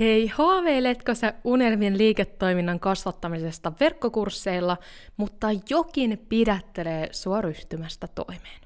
[0.00, 4.76] Hei, haaveiletko sä unelmien liiketoiminnan kasvattamisesta verkkokursseilla,
[5.16, 8.60] mutta jokin pidättelee sua ryhtymästä toimeen?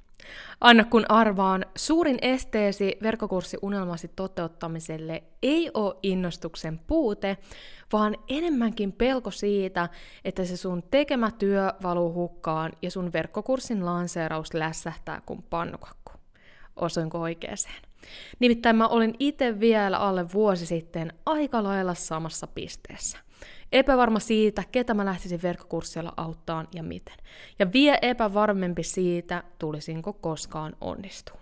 [0.61, 7.37] Anna kun arvaan, suurin esteesi verkkokurssiunelmasi toteuttamiselle ei ole innostuksen puute,
[7.93, 9.89] vaan enemmänkin pelko siitä,
[10.25, 16.13] että se sun tekemä työ valuu hukkaan ja sun verkkokurssin lanseeraus lässähtää kuin pannukakku.
[16.77, 17.90] Osuinko oikeeseen?
[18.39, 23.19] Nimittäin mä olin itse vielä alle vuosi sitten aika lailla samassa pisteessä.
[23.73, 27.17] Epävarma siitä, ketä mä lähtisin verkkokurssilla auttaan ja miten.
[27.59, 31.41] Ja vie epävarmempi siitä, tulisinko koskaan onnistuun.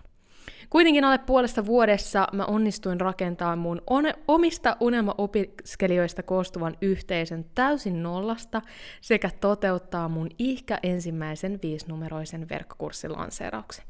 [0.69, 8.61] Kuitenkin alle puolesta vuodessa mä onnistuin rakentamaan mun on- omista unelmaopiskelijoista koostuvan yhteisön täysin nollasta
[9.01, 13.85] sekä toteuttaa mun ihkä ensimmäisen viisinumeroisen verkkokurssilanseerauksen.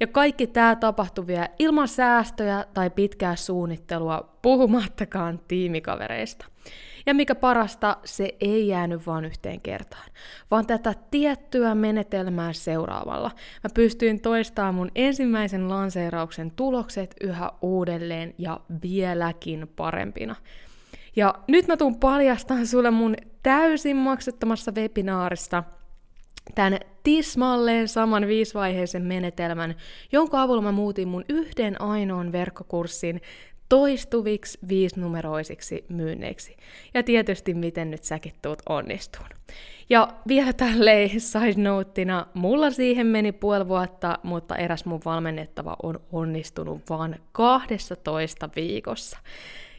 [0.00, 6.46] Ja kaikki tämä tapahtui vielä ilman säästöjä tai pitkää suunnittelua, puhumattakaan tiimikavereista.
[7.06, 10.10] Ja mikä parasta, se ei jäänyt vain yhteen kertaan,
[10.50, 13.30] vaan tätä tiettyä menetelmää seuraavalla.
[13.64, 20.36] Mä pystyin toistamaan mun ensimmäisen lanseerauksen tulokset yhä uudelleen ja vieläkin parempina.
[21.16, 25.64] Ja nyt mä tuun paljastamaan sulle mun täysin maksuttomassa webinaarista–
[26.54, 29.74] tämän tismalleen saman viisivaiheisen menetelmän,
[30.12, 33.20] jonka avulla mä muutin mun yhden ainoan verkkokurssin
[33.68, 36.56] toistuviksi viisinumeroisiksi myynneiksi.
[36.94, 39.28] Ja tietysti miten nyt säkin tuut onnistuun.
[39.90, 46.00] Ja vielä tälleen side noteina, mulla siihen meni puoli vuotta, mutta eräs mun valmennettava on
[46.12, 49.18] onnistunut vain 12 viikossa.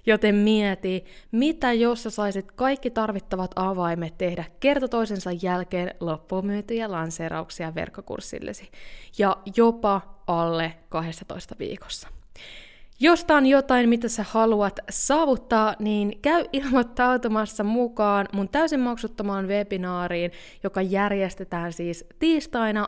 [0.05, 6.91] Joten mieti, mitä jos sä saisit kaikki tarvittavat avaimet tehdä kerta toisensa jälkeen loppuun myytyjä
[6.91, 8.71] lanseerauksia verkkokurssillesi,
[9.17, 12.07] ja jopa alle 12 viikossa.
[13.03, 20.31] Jos on jotain, mitä sä haluat saavuttaa, niin käy ilmoittautumassa mukaan mun täysin maksuttomaan webinaariin,
[20.63, 22.87] joka järjestetään siis tiistaina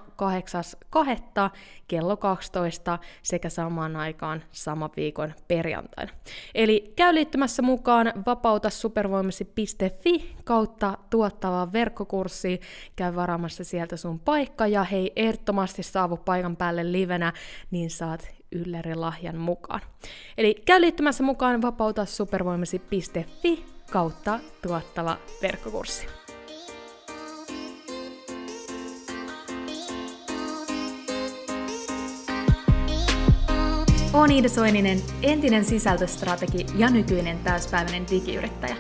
[0.96, 1.50] 8.2.
[1.88, 6.12] kello 12 sekä samaan aikaan sama viikon perjantaina.
[6.56, 12.60] Eli käy liittymässä mukaan vapauta supervoimasi.fi kautta tuottavaa verkkokurssi,
[12.96, 17.34] käy varaamassa sieltä sun paikka ja hei ehdottomasti saavu paikan päälle livenä,
[17.72, 19.82] niin saat yllärilahjan mukaan.
[20.38, 26.08] Eli käy liittymässä mukaan vapauta supervoimasi.fi kautta tuottava verkkokurssi.
[34.14, 38.76] Olen Iida Soininen, entinen sisältöstrategi ja nykyinen täyspäiväinen digiyrittäjä.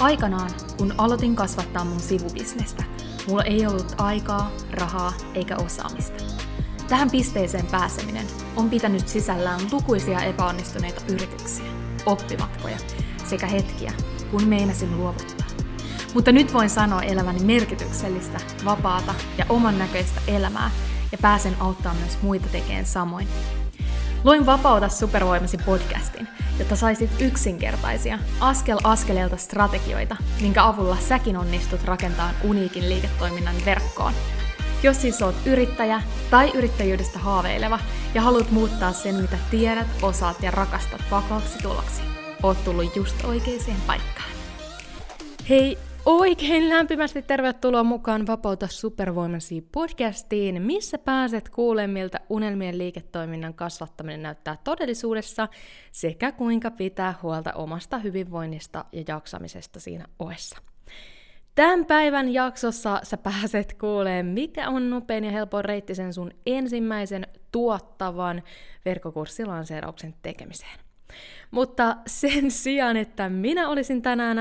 [0.00, 2.84] Aikanaan, kun aloitin kasvattaa mun sivubisnestä,
[3.28, 6.43] mulla ei ollut aikaa, rahaa eikä osaamista.
[6.88, 11.64] Tähän pisteeseen pääseminen on pitänyt sisällään lukuisia epäonnistuneita yrityksiä,
[12.06, 12.76] oppimatkoja
[13.24, 13.92] sekä hetkiä,
[14.30, 15.46] kun meinasin luovuttaa.
[16.14, 20.70] Mutta nyt voin sanoa elämäni merkityksellistä, vapaata ja oman näköistä elämää
[21.12, 23.28] ja pääsen auttamaan myös muita tekemään samoin.
[24.24, 26.28] Luin Vapauta supervoimasi podcastin,
[26.58, 34.12] jotta saisit yksinkertaisia, askel askeleelta strategioita, minkä avulla säkin onnistut rakentamaan uniikin liiketoiminnan verkkoon–
[34.84, 37.78] jos siis oot yrittäjä tai yrittäjyydestä haaveileva
[38.14, 42.02] ja haluat muuttaa sen, mitä tiedät, osaat ja rakastat vakaaksi tuloksi,
[42.42, 44.30] oot tullut just oikeaan paikkaan.
[45.48, 54.22] Hei, Oikein lämpimästi tervetuloa mukaan Vapauta supervoimasi podcastiin, missä pääset kuulemaan, miltä unelmien liiketoiminnan kasvattaminen
[54.22, 55.48] näyttää todellisuudessa
[55.92, 60.73] sekä kuinka pitää huolta omasta hyvinvoinnista ja jaksamisesta siinä oessa.
[61.54, 67.26] Tämän päivän jaksossa sä pääset kuulemaan, mikä on nopein ja helpoin reitti sen sun ensimmäisen
[67.52, 68.42] tuottavan
[68.84, 70.78] verkkokurssilanseerauksen tekemiseen.
[71.50, 74.38] Mutta sen sijaan, että minä olisin tänään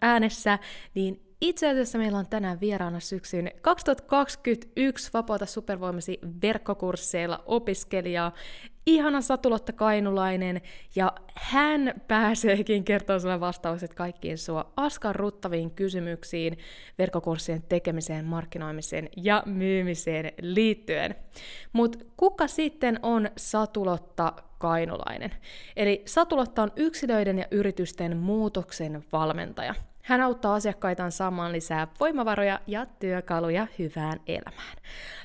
[0.00, 0.58] äänessä,
[0.94, 8.32] niin itse asiassa meillä on tänään vieraana syksyn 2021 Vapauta supervoimasi verkkokursseilla opiskelija,
[8.86, 10.60] ihana Satulotta Kainulainen,
[10.96, 16.58] ja hän pääseekin kertomaan sinulle vastaukset kaikkiin sua askarruttaviin kysymyksiin
[16.98, 21.14] verkkokurssien tekemiseen, markkinoimiseen ja myymiseen liittyen.
[21.72, 25.30] Mutta kuka sitten on Satulotta Kainulainen?
[25.76, 29.74] Eli Satulotta on yksilöiden ja yritysten muutoksen valmentaja–
[30.10, 34.76] hän auttaa asiakkaitaan saamaan lisää voimavaroja ja työkaluja hyvään elämään.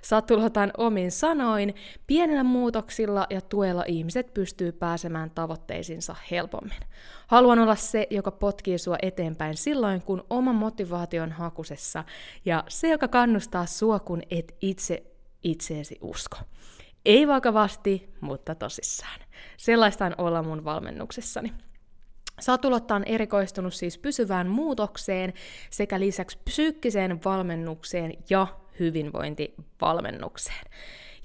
[0.01, 1.75] Satulotan omin sanoin,
[2.07, 6.79] pienellä muutoksilla ja tuella ihmiset pystyy pääsemään tavoitteisiinsa helpommin.
[7.27, 12.03] Haluan olla se, joka potkii sua eteenpäin silloin, kun oma motivaatio on hakusessa,
[12.45, 15.03] ja se, joka kannustaa sua, kun et itse
[15.43, 16.37] itseesi usko.
[17.05, 19.19] Ei vakavasti, mutta tosissaan.
[19.57, 21.53] Sellaista on olla mun valmennuksessani.
[22.39, 25.33] Satulotta on erikoistunut siis pysyvään muutokseen
[25.69, 28.47] sekä lisäksi psyykkiseen valmennukseen ja
[28.79, 30.65] hyvinvointivalmennukseen.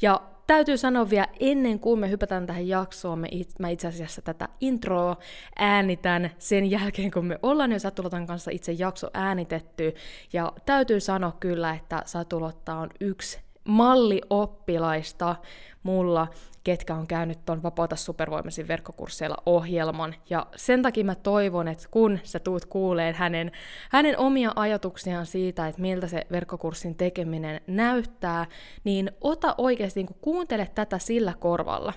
[0.03, 4.23] Ja täytyy sanoa vielä ennen kuin me hypätään tähän jaksoon, me it, mä itse asiassa
[4.23, 5.17] tätä introa
[5.59, 9.95] äänitän sen jälkeen, kun me ollaan jo Satulotan kanssa itse jakso äänitetty.
[10.33, 15.37] Ja täytyy sanoa kyllä, että Satulotta on yksi mallioppilaista
[15.83, 16.29] mulla,
[16.65, 20.15] ketkä on käynyt tuon Vapauta supervoimaisin verkkokursseilla ohjelman.
[20.31, 23.53] Ja sen takia mä toivon, että kun sä tuut kuuleen hänen,
[23.91, 28.47] hänen omia ajatuksiaan siitä, että miltä se verkkokurssin tekeminen näyttää,
[28.85, 31.93] niin ota oikeasti, niin kuuntele tätä sillä korvalla.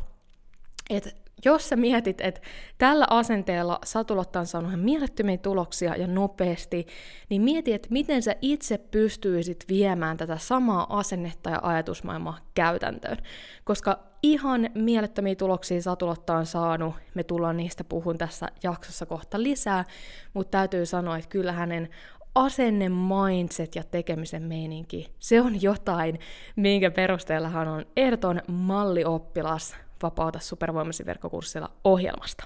[0.90, 1.10] Että
[1.46, 2.42] jos sä mietit, että
[2.78, 6.88] tällä asenteella Satulotta on saanut mielettömiä tuloksia ja nopeasti,
[7.30, 13.18] niin mieti, että miten sä itse pystyisit viemään tätä samaa asennetta ja ajatusmaailmaa käytäntöön.
[13.64, 19.86] Koska ihan mielettömiä tuloksia Satulotta on saanut, me tullaan niistä puhun tässä jaksossa kohta lisää,
[20.34, 21.90] mutta täytyy sanoa, että kyllä hänen
[22.36, 26.20] asenne, mindset ja tekemisen meininki, se on jotain,
[26.56, 32.44] minkä perusteella hän on ehdoton mallioppilas Vapauta supervoimasi verkkokurssilla ohjelmasta.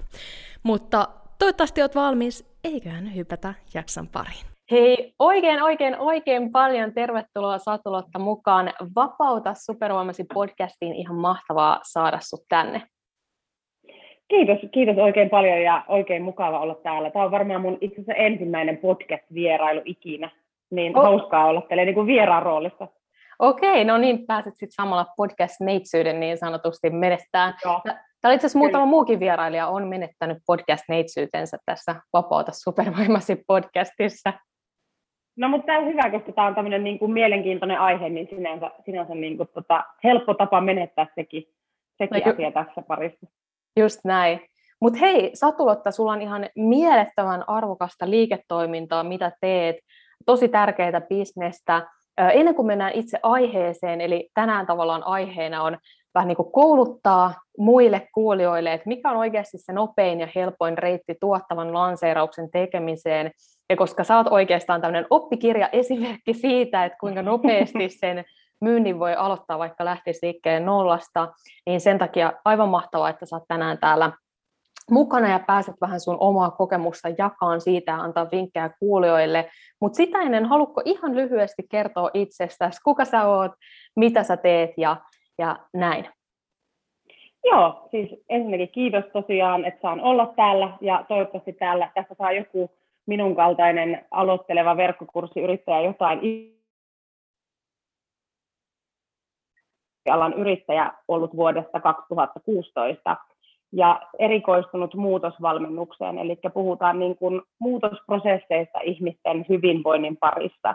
[0.62, 1.08] Mutta
[1.38, 4.46] toivottavasti olet valmis, eiköhän hypätä jakson pariin.
[4.70, 10.94] Hei, oikein, oikein, oikein paljon tervetuloa Satulotta mukaan Vapauta supervoimasi podcastiin.
[10.94, 12.82] Ihan mahtavaa saada sut tänne.
[14.28, 17.10] Kiitos, kiitos oikein paljon ja oikein mukava olla täällä.
[17.10, 20.30] Tämä on varmaan mun itse asiassa ensimmäinen podcast-vierailu ikinä,
[20.70, 21.04] niin oh.
[21.04, 22.88] hauskaa olla täällä niin kuin vieraan roolissa.
[23.38, 27.54] Okei, no niin, pääset sitten samalla podcast-neitsyyden niin sanotusti menettämään.
[28.20, 34.32] Täällä itse asiassa muutama muukin vierailija on menettänyt podcast-neitsyytensä tässä Vapauta supervoimasi podcastissa.
[35.36, 38.70] No mutta tämä on hyvä, koska tämä on tämmöinen niin kuin mielenkiintoinen aihe, niin sinänsä,
[38.84, 41.44] sinänsä niin kuin, tota, helppo tapa menettää sekin,
[41.98, 43.26] sekin no, asia tässä parissa.
[43.80, 44.40] Just näin.
[44.80, 49.76] Mutta hei, Satulotta, sulla on ihan mielettömän arvokasta liiketoimintaa, mitä teet,
[50.26, 51.86] tosi tärkeää bisnestä.
[52.18, 55.78] Ennen kuin mennään itse aiheeseen, eli tänään tavallaan aiheena on
[56.14, 61.14] vähän niin kuin kouluttaa muille kuulijoille, että mikä on oikeasti se nopein ja helpoin reitti
[61.20, 63.30] tuottavan lanseerauksen tekemiseen.
[63.70, 68.24] Ja koska sä oot oikeastaan tämmöinen oppikirja esimerkki siitä, että kuinka nopeasti sen
[68.60, 71.28] myynnin voi aloittaa, vaikka lähtisi liikkeen nollasta,
[71.66, 74.12] niin sen takia aivan mahtavaa, että sä oot tänään täällä
[74.90, 79.50] mukana ja pääset vähän sun omaa kokemusta jakaan siitä ja antaa vinkkejä kuulijoille.
[79.80, 83.52] Mutta sitä ennen, haluatko ihan lyhyesti kertoa itsestäsi, kuka sä oot,
[83.96, 84.96] mitä sä teet ja,
[85.38, 86.08] ja näin?
[87.44, 92.70] Joo, siis ensinnäkin kiitos tosiaan, että saan olla täällä ja toivottavasti täällä tässä saa joku
[93.06, 96.20] minun kaltainen aloitteleva verkkokurssiyrittäjä jotain
[100.10, 103.16] alan yrittäjä ollut vuodesta 2016
[103.72, 110.74] ja erikoistunut muutosvalmennukseen, eli puhutaan niin kuin muutosprosesseista ihmisten hyvinvoinnin parissa.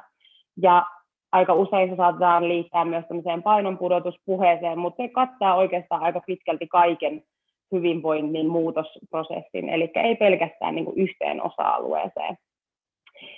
[0.61, 0.85] Ja
[1.31, 3.05] aika usein se saatetaan liittää myös
[3.43, 7.23] painonpudotuspuheeseen, mutta se kattaa oikeastaan aika pitkälti kaiken
[7.71, 12.37] hyvinvoinnin muutosprosessin, eli ei pelkästään niin kuin yhteen osa-alueeseen.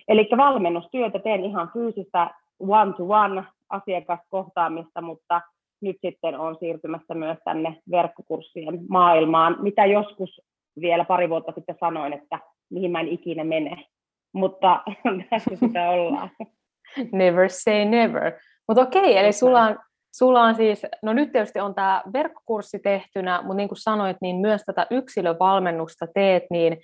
[0.08, 2.30] Eli valmennustyötä teen ihan fyysistä
[2.60, 5.42] one-to-one asiakaskohtaamista, mutta
[5.86, 10.42] nyt sitten on siirtymässä myös tänne verkkokurssien maailmaan, mitä joskus
[10.82, 12.40] vielä pari vuotta sitten sanoin, että
[12.70, 13.86] mihin mä en ikinä mene.
[14.34, 14.84] Mutta
[15.30, 16.30] tässä sitä ollaan.
[17.12, 18.32] Never say never.
[18.68, 19.80] Mutta okei, eli sulla on,
[20.16, 24.36] sulla on siis, no nyt tietysti on tämä verkkokurssi tehtynä, mutta niin kuin sanoit, niin
[24.36, 26.78] myös tätä yksilövalmennusta teet, niin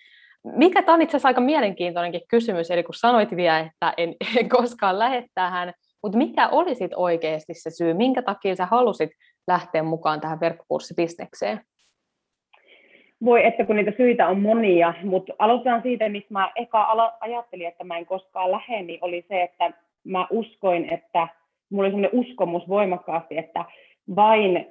[0.44, 4.50] mikä tämä on itse asiassa aika mielenkiintoinenkin kysymys, eli kun sanoit vielä, että en, en
[4.50, 9.10] koskaan lähde tähän, mutta mikä oli sit oikeasti se syy, minkä takia sä halusit
[9.48, 11.60] lähteä mukaan tähän verkkokurssibisnekseen?
[13.26, 17.84] Voi, että kun niitä syitä on monia, mutta aloitetaan siitä, missä mä eka ajattelin, että
[17.84, 19.72] mä en koskaan lähde, niin oli se, että
[20.04, 21.28] mä uskoin, että
[21.70, 23.66] mulla oli sellainen uskomus voimakkaasti, että
[24.16, 24.66] vain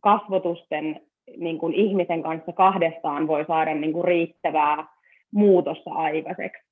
[0.00, 1.00] kasvotusten
[1.36, 4.86] niin kuin ihmisen kanssa kahdestaan voi saada niin kuin riittävää
[5.32, 6.66] muutosta aikaiseksi.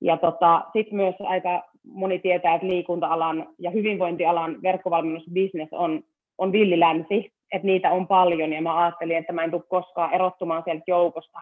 [0.00, 6.02] Ja tota, sitten myös aika moni tietää, että liikunta-alan ja hyvinvointialan verkkovalmennusbisnes on,
[6.38, 10.62] on villilänsi, että niitä on paljon ja mä ajattelin, että mä en tule koskaan erottumaan
[10.64, 11.38] sieltä joukosta.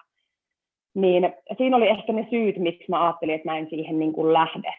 [0.94, 4.32] Niin siinä oli ehkä ne syyt, miksi mä ajattelin, että mä en siihen niin kuin
[4.32, 4.74] lähde.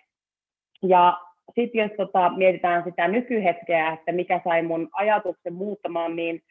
[0.83, 1.19] Ja
[1.55, 6.41] sitten jos tota, mietitään sitä nykyhetkeä, että mikä sai mun ajatuksen muuttamaan, niin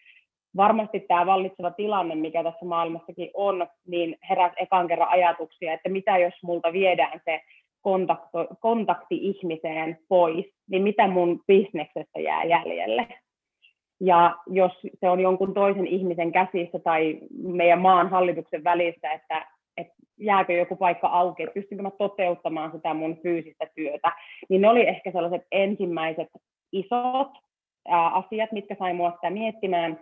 [0.57, 6.19] varmasti tämä vallitseva tilanne, mikä tässä maailmassakin on, niin heräsi ekan kerran ajatuksia, että mitä
[6.19, 7.41] jos multa viedään se
[7.83, 13.09] kontakto, kontakti ihmiseen pois, niin mitä mun bisneksestä jää jäljelle.
[14.01, 19.95] Ja jos se on jonkun toisen ihmisen käsissä tai meidän maan hallituksen välissä, että, että
[20.17, 24.13] jääkö joku paikka auki, että pystynkö mä toteuttamaan sitä mun fyysistä työtä.
[24.49, 26.29] Niin ne oli ehkä sellaiset ensimmäiset
[26.73, 27.31] isot
[27.89, 30.01] ää, asiat, mitkä sai mua sitä miettimään.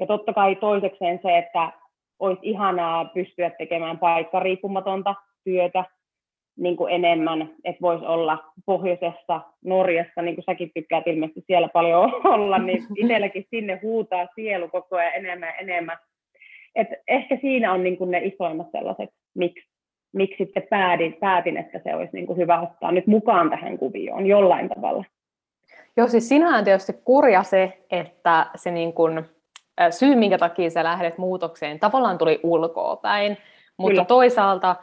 [0.00, 1.72] Ja totta kai toisekseen se, että
[2.18, 5.14] olisi ihanaa pystyä tekemään paikkariippumatonta
[5.44, 5.84] työtä
[6.58, 12.12] niin kuin enemmän, että voisi olla pohjoisessa Norjassa, niin kuin säkin tykkäät ilmeisesti siellä paljon
[12.34, 15.98] olla, niin itselläkin sinne huutaa sielu koko ajan enemmän ja enemmän.
[16.74, 19.68] Et ehkä siinä on niin kuin ne isoimmat sellaiset, miksi,
[20.12, 24.26] miksi sitten päätin, päätin, että se olisi niin kuin hyvä ottaa nyt mukaan tähän kuvioon
[24.26, 25.04] jollain tavalla.
[25.96, 29.24] Joo, siis sinähän tietysti kurja se, että se niin kuin,
[29.90, 33.36] syy, minkä takia sä lähdet muutokseen, tavallaan tuli ulkoa päin.
[33.76, 34.04] Mutta kyllä.
[34.04, 34.76] toisaalta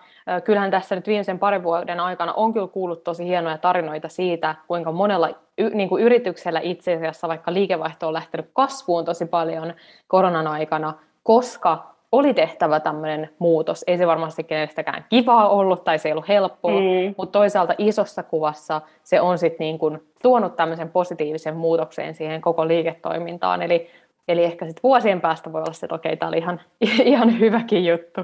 [0.43, 4.91] kyllähän tässä nyt viimeisen parin vuoden aikana on kyllä kuullut tosi hienoja tarinoita siitä, kuinka
[4.91, 5.29] monella
[5.73, 9.73] niin kuin yrityksellä itse asiassa vaikka liikevaihto on lähtenyt kasvuun tosi paljon
[10.07, 13.83] koronan aikana, koska oli tehtävä tämmöinen muutos.
[13.87, 17.15] Ei se varmasti kenestäkään kivaa ollut tai se ei ollut helppoa, mm.
[17.17, 22.67] mutta toisaalta isossa kuvassa se on sitten niin kuin tuonut tämmöisen positiivisen muutoksen siihen koko
[22.67, 23.61] liiketoimintaan.
[23.61, 23.89] Eli,
[24.27, 26.61] eli ehkä sitten vuosien päästä voi olla se, että okei, tämä oli ihan,
[27.13, 28.21] ihan hyväkin juttu.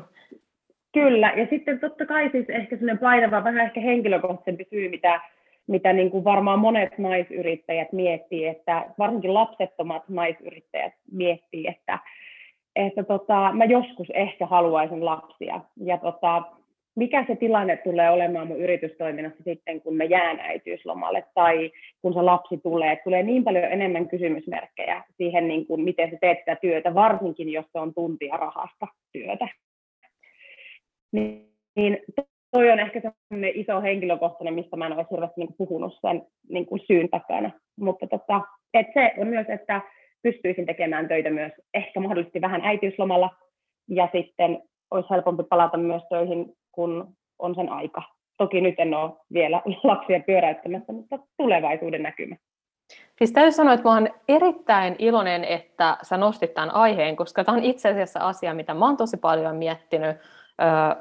[0.93, 5.22] Kyllä, ja sitten totta kai siis ehkä sellainen painava, vähän ehkä henkilökohtaisempi syy, mitä,
[5.67, 12.00] mitä niin kuin varmaan monet naisyrittäjät miettii, että varsinkin lapsettomat naisyrittäjät miettii, että,
[12.75, 15.62] että tota, mä joskus ehkä haluaisin lapsia.
[15.77, 16.41] Ja tota,
[16.96, 22.22] mikä se tilanne tulee olemaan mun yritystoiminnassa sitten, kun me jään äitiyslomalle tai kun se
[22.22, 22.96] lapsi tulee.
[23.03, 27.65] Tulee niin paljon enemmän kysymysmerkkejä siihen, niin kuin, miten sä teet sitä työtä, varsinkin jos
[27.72, 29.48] se on tuntia rahasta työtä.
[31.12, 31.98] Niin, niin
[32.51, 36.66] toi on ehkä sellainen iso henkilökohtainen, mistä mä en ole hirveästi niin puhunut sen niin
[36.66, 37.51] kuin syyn takana.
[37.80, 38.42] Mutta tota,
[38.74, 39.82] et se on myös, että
[40.24, 43.30] pystyisin tekemään töitä myös ehkä mahdollisesti vähän äitiyslomalla
[43.89, 48.01] ja sitten olisi helpompi palata myös töihin, kun on sen aika.
[48.38, 52.36] Toki nyt en ole vielä lapsia pyöräyttämässä, mutta tulevaisuuden näkymä.
[53.18, 57.63] Siis täytyy sanoa, että olen erittäin iloinen, että sä nostit tämän aiheen, koska tämä on
[57.63, 60.18] itse asiassa asia, mitä oon tosi paljon miettinyt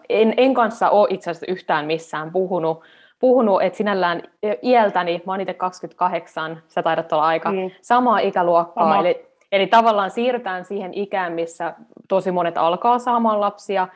[0.09, 2.83] en, en kanssa ole itse asiassa yhtään missään puhunut,
[3.19, 4.23] puhunut että sinällään
[4.63, 7.71] iältäni, mä oon itse 28, sä taidat olla aika mm.
[7.83, 9.01] samaa ikäluokkaa, Sama.
[9.01, 11.75] eli, eli tavallaan siirrytään siihen ikään, missä
[12.09, 13.89] tosi monet alkaa saamaan lapsia.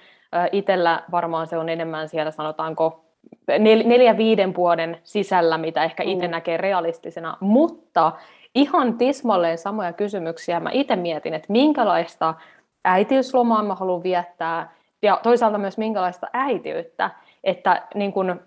[0.52, 3.04] Itellä varmaan se on enemmän siellä sanotaanko
[3.58, 6.30] nel, neljä viiden vuoden sisällä, mitä ehkä itse mm.
[6.30, 8.12] näkee realistisena, mutta
[8.54, 12.34] ihan tismalleen samoja kysymyksiä mä itse mietin, että minkälaista
[12.84, 17.10] äitiyslomaa mä haluan viettää, ja toisaalta myös minkälaista äitiyttä,
[17.44, 18.40] että niin kun,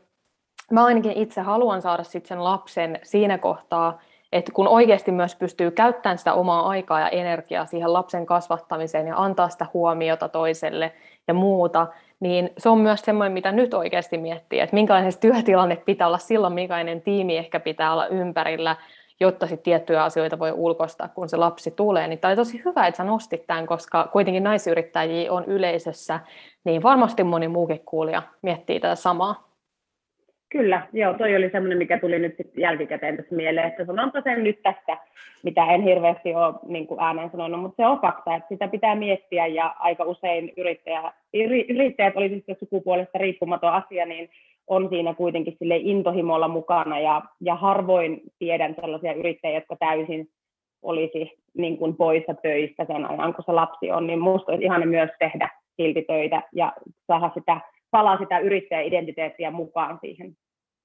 [0.71, 5.71] mä ainakin itse haluan saada sit sen lapsen siinä kohtaa, että kun oikeasti myös pystyy
[5.71, 10.93] käyttämään sitä omaa aikaa ja energiaa siihen lapsen kasvattamiseen ja antaa sitä huomiota toiselle
[11.27, 11.87] ja muuta,
[12.19, 16.17] niin se on myös semmoinen, mitä nyt oikeasti miettii, että minkälainen työtilanne pitää olla.
[16.17, 18.75] Silloin, minkälainen tiimi ehkä pitää olla ympärillä,
[19.19, 22.07] jotta sitten tiettyjä asioita voi ulkoistaa, kun se lapsi tulee.
[22.07, 26.19] Niin tämä oli tosi hyvä, että sä nostit tämän, koska kuitenkin naisyrittäjiä on yleisössä,
[26.63, 29.45] niin varmasti moni muukin kuulija miettii tätä samaa.
[30.51, 34.43] Kyllä, joo, toi oli semmoinen, mikä tuli nyt sitten jälkikäteen tässä mieleen, että sanonpa sen
[34.43, 34.97] nyt tästä,
[35.43, 38.95] mitä en hirveästi ole niin kuin ääneen sanonut, mutta se on fakta, että sitä pitää
[38.95, 41.11] miettiä ja aika usein yrittäjä,
[41.69, 44.29] yrittäjät, oli siis sukupuolesta riippumaton asia, niin
[44.67, 50.27] on siinä kuitenkin sille intohimolla mukana ja, ja harvoin tiedän sellaisia yrittäjiä, jotka täysin
[50.81, 54.85] olisi niin kuin poissa töistä sen ajan, kun se lapsi on, niin minusta olisi ihana
[54.85, 56.73] myös tehdä silti töitä ja
[57.07, 60.35] saada sitä, palaa sitä yrittäjäidentiteettiä mukaan siihen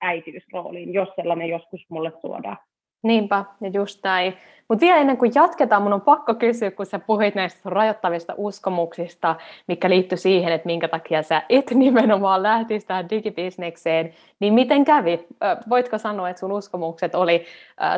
[0.01, 2.57] äitiysrooliin, jos sellainen joskus mulle suodaan.
[3.03, 4.35] Niinpä, ja just näin.
[4.69, 9.37] Mutta vielä ennen kuin jatketaan, mun on pakko kysyä, kun sä puhuit näistä rajoittavista uskomuksista,
[9.67, 15.27] mikä liittyy siihen, että minkä takia sä et nimenomaan lähtisi tähän digibisnekseen, niin miten kävi?
[15.69, 17.45] Voitko sanoa, että sun uskomukset oli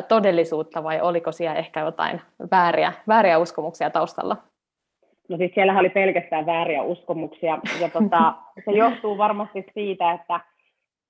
[0.07, 4.37] todellisuutta vai oliko siellä ehkä jotain vääriä, vääriä uskomuksia taustalla?
[5.29, 8.33] No siis siellähän oli pelkästään vääriä uskomuksia, ja tota,
[8.65, 10.39] se johtuu varmasti siitä, että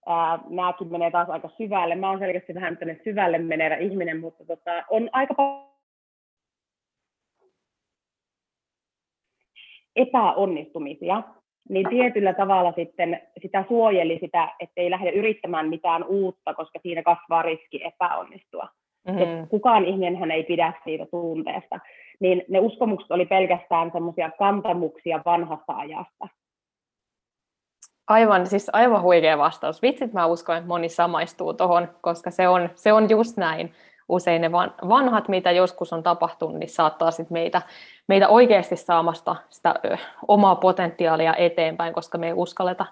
[0.05, 1.95] ää, nämäkin menee taas aika syvälle.
[1.95, 5.73] Mä oon selkeästi vähän tänne syvälle menevä ihminen, mutta tota, on aika paljon
[9.95, 11.23] epäonnistumisia,
[11.69, 17.41] niin tietyllä tavalla sitten sitä suojeli sitä, ettei lähde yrittämään mitään uutta, koska siinä kasvaa
[17.41, 18.67] riski epäonnistua.
[19.07, 19.47] Mm-hmm.
[19.47, 21.79] kukaan ihminen ei pidä siitä tunteesta.
[22.19, 26.27] Niin ne uskomukset oli pelkästään semmoisia kantamuksia vanhasta ajasta.
[28.07, 29.81] Aivan, siis aivan huikea vastaus.
[29.81, 33.73] Vitsit mä uskon, että moni samaistuu tuohon, koska se on, se on just näin.
[34.09, 34.51] usein ne
[34.89, 37.61] vanhat, mitä joskus on tapahtunut, niin saattaa sit meitä,
[38.07, 39.75] meitä oikeasti saamasta sitä
[40.27, 42.85] omaa potentiaalia eteenpäin, koska me ei uskalleta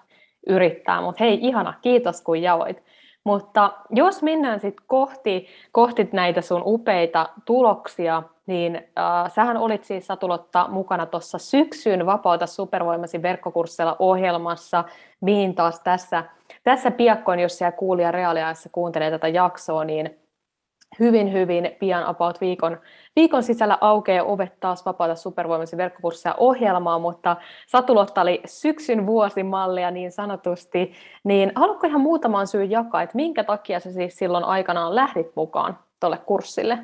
[0.46, 1.00] yrittää.
[1.00, 2.82] Mutta hei, ihana, kiitos kun jaoit.
[3.24, 10.06] Mutta jos mennään sitten kohti, kohti näitä sun upeita tuloksia, niin äh, sähän olit siis
[10.06, 14.84] Satulotta mukana tuossa syksyn Vapauta supervoimasi verkkokurssilla ohjelmassa,
[15.20, 16.24] mihin taas tässä,
[16.64, 20.22] tässä piakkoin, jos siellä kuulija reaaliajassa kuuntelee tätä jaksoa, niin
[21.00, 22.80] hyvin, hyvin pian about viikon,
[23.16, 30.12] viikon sisällä aukeaa ovet taas vapaata supervoimasi verkkokursseja ohjelmaa, mutta Satulotta oli syksyn vuosimallia niin
[30.12, 30.92] sanotusti,
[31.24, 35.78] niin haluatko ihan muutaman syyn jakaa, että minkä takia sä siis silloin aikanaan lähdit mukaan
[36.00, 36.78] tuolle kurssille?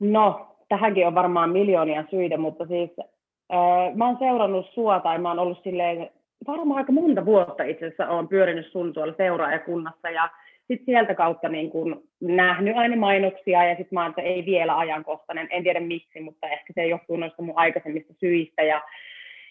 [0.00, 5.28] No, tähänkin on varmaan miljoonia syitä, mutta siis äh, mä oon seurannut sua tai mä
[5.28, 6.10] oon ollut silleen,
[6.46, 10.30] varmaan aika monta vuotta itse asiassa oon pyörinyt sun tuolla seuraajakunnassa ja
[10.68, 15.48] sitten sieltä kautta niin kun nähnyt aina mainoksia ja sitten mä että ei vielä ajankohtainen,
[15.50, 18.82] en tiedä miksi, mutta ehkä se johtuu noista mun aikaisemmista syistä ja,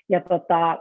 [0.10, 0.77] ja tota,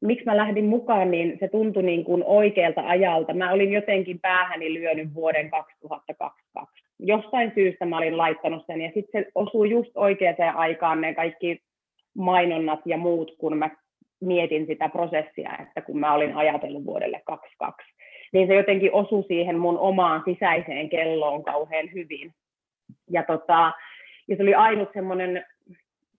[0.00, 3.34] miksi mä lähdin mukaan, niin se tuntui niin kuin oikealta ajalta.
[3.34, 6.87] Mä olin jotenkin päähäni lyönyt vuoden 2022.
[6.98, 11.62] Jostain syystä mä olin laittanut sen ja sitten se osui just oikeaan aikaan ne kaikki
[12.16, 13.70] mainonnat ja muut, kun mä
[14.20, 17.98] mietin sitä prosessia, että kun mä olin ajatellut vuodelle 22
[18.32, 22.32] niin se jotenkin osui siihen mun omaan sisäiseen kelloon kauhean hyvin.
[23.10, 23.72] Ja, tota,
[24.28, 25.44] ja se oli ainut semmoinen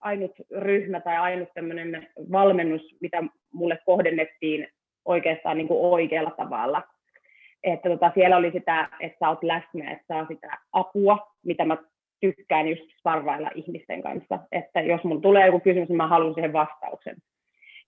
[0.00, 1.48] ainut ryhmä tai ainut
[2.32, 3.22] valmennus, mitä
[3.52, 4.68] mulle kohdennettiin
[5.04, 6.82] oikeastaan niin kuin oikealla tavalla.
[7.64, 11.76] Että tota, siellä oli sitä, että sä oot läsnä, että saa sitä apua, mitä mä
[12.20, 14.38] tykkään just sparvailla ihmisten kanssa.
[14.52, 17.16] Että jos mun tulee joku kysymys, niin mä haluan siihen vastauksen.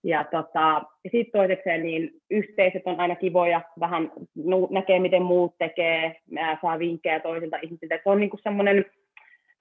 [0.04, 4.12] Ja, tota, sitten toisekseen niin yhteisöt on aina kivoja, vähän
[4.70, 6.16] näkee miten muut tekee,
[6.62, 7.94] saa vinkkejä toisilta ihmisiltä.
[7.94, 8.84] se on niinku semmoinen,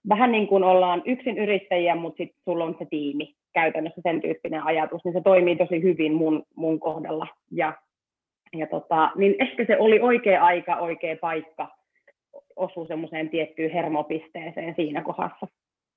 [0.09, 4.63] vähän niin kuin ollaan yksin yrittäjiä, mutta sitten sulla on se tiimi käytännössä sen tyyppinen
[4.63, 7.27] ajatus, niin se toimii tosi hyvin mun, mun kohdalla.
[7.51, 7.73] Ja,
[8.57, 11.67] ja tota, niin ehkä se oli oikea aika, oikea paikka
[12.55, 15.47] osuu semmoiseen tiettyyn hermopisteeseen siinä kohdassa.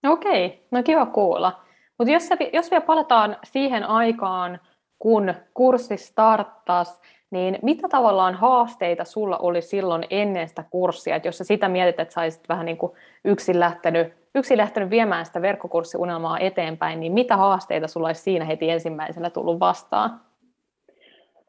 [0.06, 1.60] Okei, no kiva kuulla.
[1.98, 4.60] Mutta jos, jos vielä palataan siihen aikaan,
[4.98, 7.00] kun kurssi starttasi,
[7.30, 11.16] niin mitä tavallaan haasteita sulla oli silloin ennen sitä kurssia?
[11.16, 12.92] Et jos sä sitä mietit, että saisit vähän niin kuin
[13.24, 18.70] yksin lähtenyt, yksin lähtenyt viemään sitä verkkokurssiunelmaa eteenpäin, niin mitä haasteita sulla olisi siinä heti
[18.70, 20.20] ensimmäisenä tullut vastaan?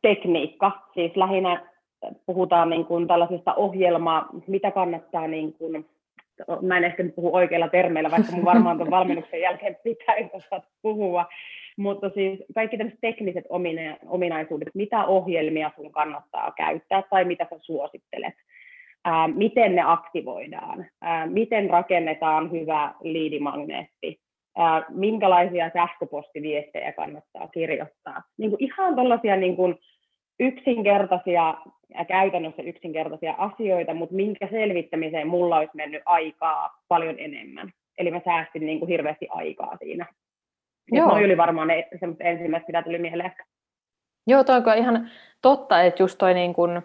[0.06, 1.66] Tekniikka, siis lähinnä
[2.26, 5.86] puhutaan niin kuin tällaisesta ohjelmaa, mitä kannattaa niin kuin
[6.62, 11.26] mä en ehkä puhu oikeilla termeillä, vaikka mun varmaan tuon valmennuksen jälkeen pitäisi osata puhua,
[11.78, 17.56] mutta siis kaikki tämmöiset tekniset omina- ominaisuudet, mitä ohjelmia sun kannattaa käyttää tai mitä sä
[17.62, 18.34] suosittelet,
[19.06, 24.20] ää, miten ne aktivoidaan, ää, miten rakennetaan hyvä liidimagneetti,
[24.58, 28.24] ää, minkälaisia sähköpostiviestejä kannattaa kirjoittaa.
[28.38, 29.76] Niin kuin ihan tuollaisia niin kuin
[30.40, 31.56] yksinkertaisia
[31.98, 37.72] ja käytännössä yksinkertaisia asioita, mutta minkä selvittämiseen mulla olisi mennyt aikaa paljon enemmän.
[37.98, 40.06] Eli mä säästin niin kuin hirveästi aikaa siinä.
[40.92, 41.08] Joo.
[41.08, 41.88] Noi oli varmaan ne
[42.20, 43.32] ensimmäiset, mitä tuli mieleen.
[44.28, 45.10] Joo, toi on ihan
[45.42, 46.82] totta, että just toi niin kuin,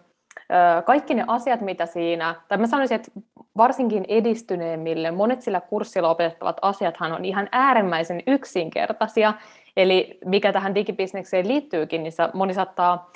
[0.84, 3.10] kaikki ne asiat, mitä siinä, tai mä sanoisin, että
[3.56, 9.34] varsinkin edistyneemmille, monet sillä kurssilla opetettavat asiathan on ihan äärimmäisen yksinkertaisia,
[9.76, 13.10] eli mikä tähän digibisnekseen liittyykin, niin moni saattaa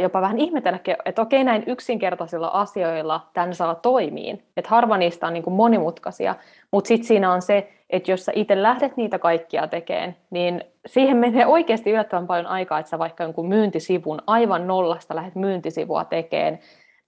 [0.00, 4.42] jopa vähän ihmetelläkin, että okei näin yksinkertaisilla asioilla tämän saa toimiin.
[4.56, 6.34] Että harva niistä on niin kuin monimutkaisia,
[6.72, 11.16] mutta sitten siinä on se, että jos sä itse lähdet niitä kaikkia tekemään, niin siihen
[11.16, 16.58] menee oikeasti yllättävän paljon aikaa, että sä vaikka jonkun myyntisivun aivan nollasta lähdet myyntisivua tekemään,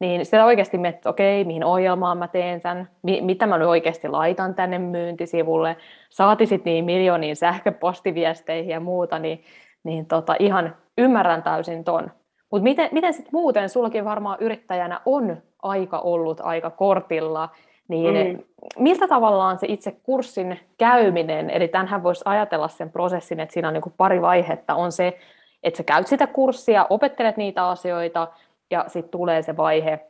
[0.00, 2.60] niin sitä oikeasti mietit, että okei, mihin ohjelmaan mä teen
[3.02, 5.76] mi- mitä mä nyt oikeasti laitan tänne myyntisivulle,
[6.10, 9.44] saati sitten niin miljooniin sähköpostiviesteihin ja muuta, niin,
[9.84, 12.10] niin tota, ihan ymmärrän täysin ton.
[12.54, 17.48] Mutta miten, miten sitten muuten, sullakin varmaan yrittäjänä on aika ollut aika kortilla,
[17.88, 18.42] niin mm.
[18.78, 23.74] miltä tavallaan se itse kurssin käyminen, eli tämähän voisi ajatella sen prosessin, että siinä on
[23.74, 25.18] niin pari vaihetta, on se,
[25.62, 28.28] että sä käyt sitä kurssia, opettelet niitä asioita,
[28.70, 30.06] ja sitten tulee se vaihe,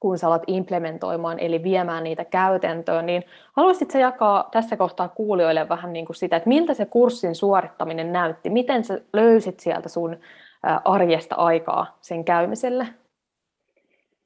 [0.00, 5.92] kun sä alat implementoimaan, eli viemään niitä käytäntöön, niin haluaisitko jakaa tässä kohtaa kuulijoille vähän
[5.92, 10.16] niin kuin sitä, että miltä se kurssin suorittaminen näytti, miten sä löysit sieltä sun
[10.84, 12.86] arjesta aikaa sen käymiselle?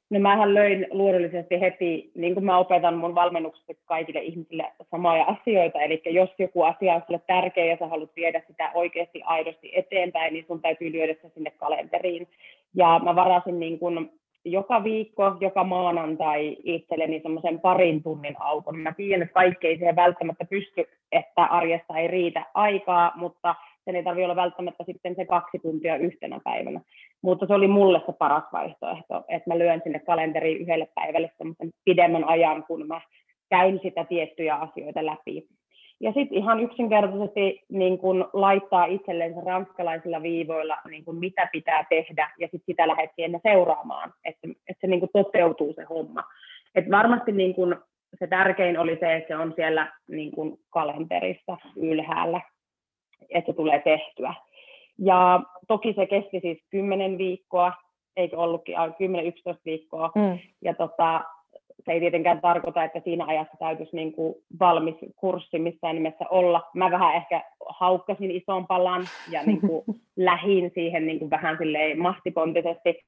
[0.09, 5.81] No mähän löin luonnollisesti heti, niin kuin mä opetan mun valmennuksessa kaikille ihmisille samoja asioita,
[5.81, 10.33] eli jos joku asia on sulle tärkeä ja sä haluat viedä sitä oikeasti aidosti eteenpäin,
[10.33, 12.27] niin sun täytyy lyödä se sinne kalenteriin.
[12.75, 14.11] Ja mä varasin niin kuin
[14.45, 18.79] joka viikko, joka maanantai itselleni semmoisen parin tunnin aukon.
[18.79, 23.55] Mä tiedän, että kaikki ei siihen välttämättä pysty, että arjesta ei riitä aikaa, mutta
[23.89, 26.81] sen ei tarvitse olla välttämättä sitten se kaksi tuntia yhtenä päivänä.
[27.21, 31.69] Mutta se oli mulle se paras vaihtoehto, että mä lyön sinne kalenteriin yhdelle päivälle semmoisen
[31.85, 33.01] pidemmän ajan, kun mä
[33.49, 35.47] käyn sitä tiettyjä asioita läpi.
[36.01, 42.31] Ja sitten ihan yksinkertaisesti niin kun laittaa itsellensä ranskalaisilla viivoilla, niin kun mitä pitää tehdä,
[42.39, 46.23] ja sitten sitä lähdet siinä seuraamaan, että, että se niin kun toteutuu se homma.
[46.75, 47.75] Et varmasti niin kun
[48.19, 52.41] se tärkein oli se, että se on siellä niin kun kalenterissa ylhäällä,
[53.29, 54.33] että se tulee tehtyä.
[54.97, 57.73] Ja toki se kesti siis 10 viikkoa,
[58.17, 58.79] eikö ollutkin 10-11
[59.65, 60.11] viikkoa.
[60.15, 60.39] Mm.
[60.61, 61.23] Ja tota,
[61.85, 66.61] se ei tietenkään tarkoita, että siinä ajassa täytyisi niin kuin valmis kurssi missään nimessä olla.
[66.73, 69.83] Mä vähän ehkä haukkasin ison palan ja niin kuin
[70.15, 72.99] lähin siihen niin kuin vähän silleen mahtipontisesti.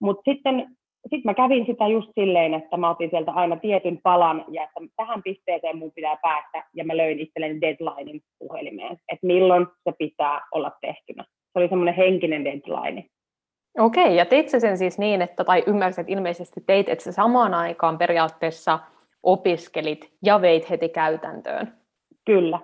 [0.00, 0.76] Mutta sitten
[1.10, 4.80] sit mä kävin sitä just silleen, että mä otin sieltä aina tietyn palan ja että
[4.96, 10.40] tähän pisteeseen mun pitää päästä ja mä löin itselleni deadlinein puhelimeen, että milloin se pitää
[10.52, 11.24] olla tehtynä.
[11.24, 13.04] Se oli semmoinen henkinen deadline.
[13.78, 17.54] Okei, ja teit sen siis niin, että, tai ymmärsit, että ilmeisesti teit, että sä samaan
[17.54, 18.78] aikaan periaatteessa
[19.22, 21.72] opiskelit ja veit heti käytäntöön.
[22.24, 22.58] Kyllä.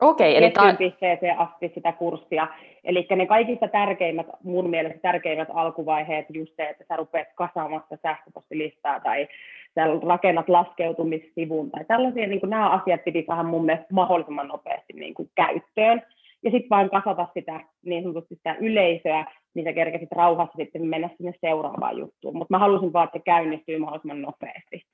[0.00, 2.48] Okei, eli ta- pisteeseen asti sitä kurssia.
[2.84, 9.00] Eli ne kaikista tärkeimmät, mun mielestä tärkeimmät alkuvaiheet, just se, että sä rupeat kasaamassa sähköpostilistaa
[9.00, 9.28] tai
[9.74, 14.92] sä rakennat laskeutumissivun tai tällaisia, niin kuin nämä asiat piti saada mun mielestä mahdollisimman nopeasti
[14.92, 16.02] niin kuin käyttöön
[16.42, 21.10] ja sitten vain kasata sitä niin sanotusti sitä yleisöä, niin sä kerkesit rauhassa sitten mennä
[21.16, 22.36] sinne seuraavaan juttuun.
[22.36, 24.84] Mutta mä halusin vaan, että se käynnistyy mahdollisimman nopeasti.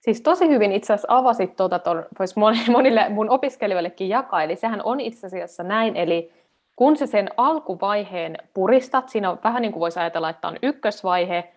[0.00, 2.36] Siis tosi hyvin itse asiassa avasit tuota, ton, vois
[2.76, 6.32] monille mun opiskelijoillekin jakaa, eli sehän on itse asiassa näin, eli
[6.76, 11.52] kun se sen alkuvaiheen puristat, siinä on vähän niin kuin voisi ajatella, että on ykkösvaihe,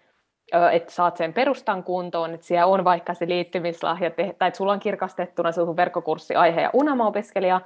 [0.71, 4.79] että saat sen perustan kuntoon, että siellä on vaikka se liittymislahja, tai että sulla on
[4.79, 7.61] kirkastettuna sun verkkokurssiaihe ja unelma-opiskelija,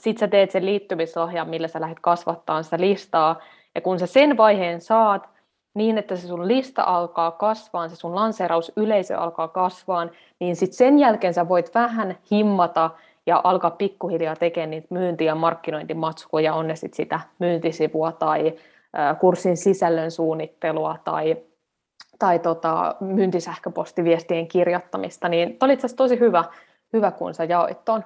[0.00, 3.40] sitten sä teet sen liittymisohjaan, millä sä lähdet kasvattaa sitä listaa,
[3.74, 5.28] ja kun sä sen vaiheen saat,
[5.74, 10.08] niin että se sun lista alkaa kasvaa, se sun lanseerausyleisö alkaa kasvaa,
[10.40, 12.90] niin sitten sen jälkeen sä voit vähän himmata
[13.26, 18.54] ja alkaa pikkuhiljaa tekemään niitä myynti- ja markkinointimatskuja, on ne sit sitä myyntisivua tai
[19.20, 21.36] kurssin sisällön suunnittelua tai,
[22.18, 26.44] tai tota, myyntisähköpostiviestien kirjoittamista, niin oli itse tosi hyvä,
[26.92, 28.04] hyvä, kun sä jaoit ton.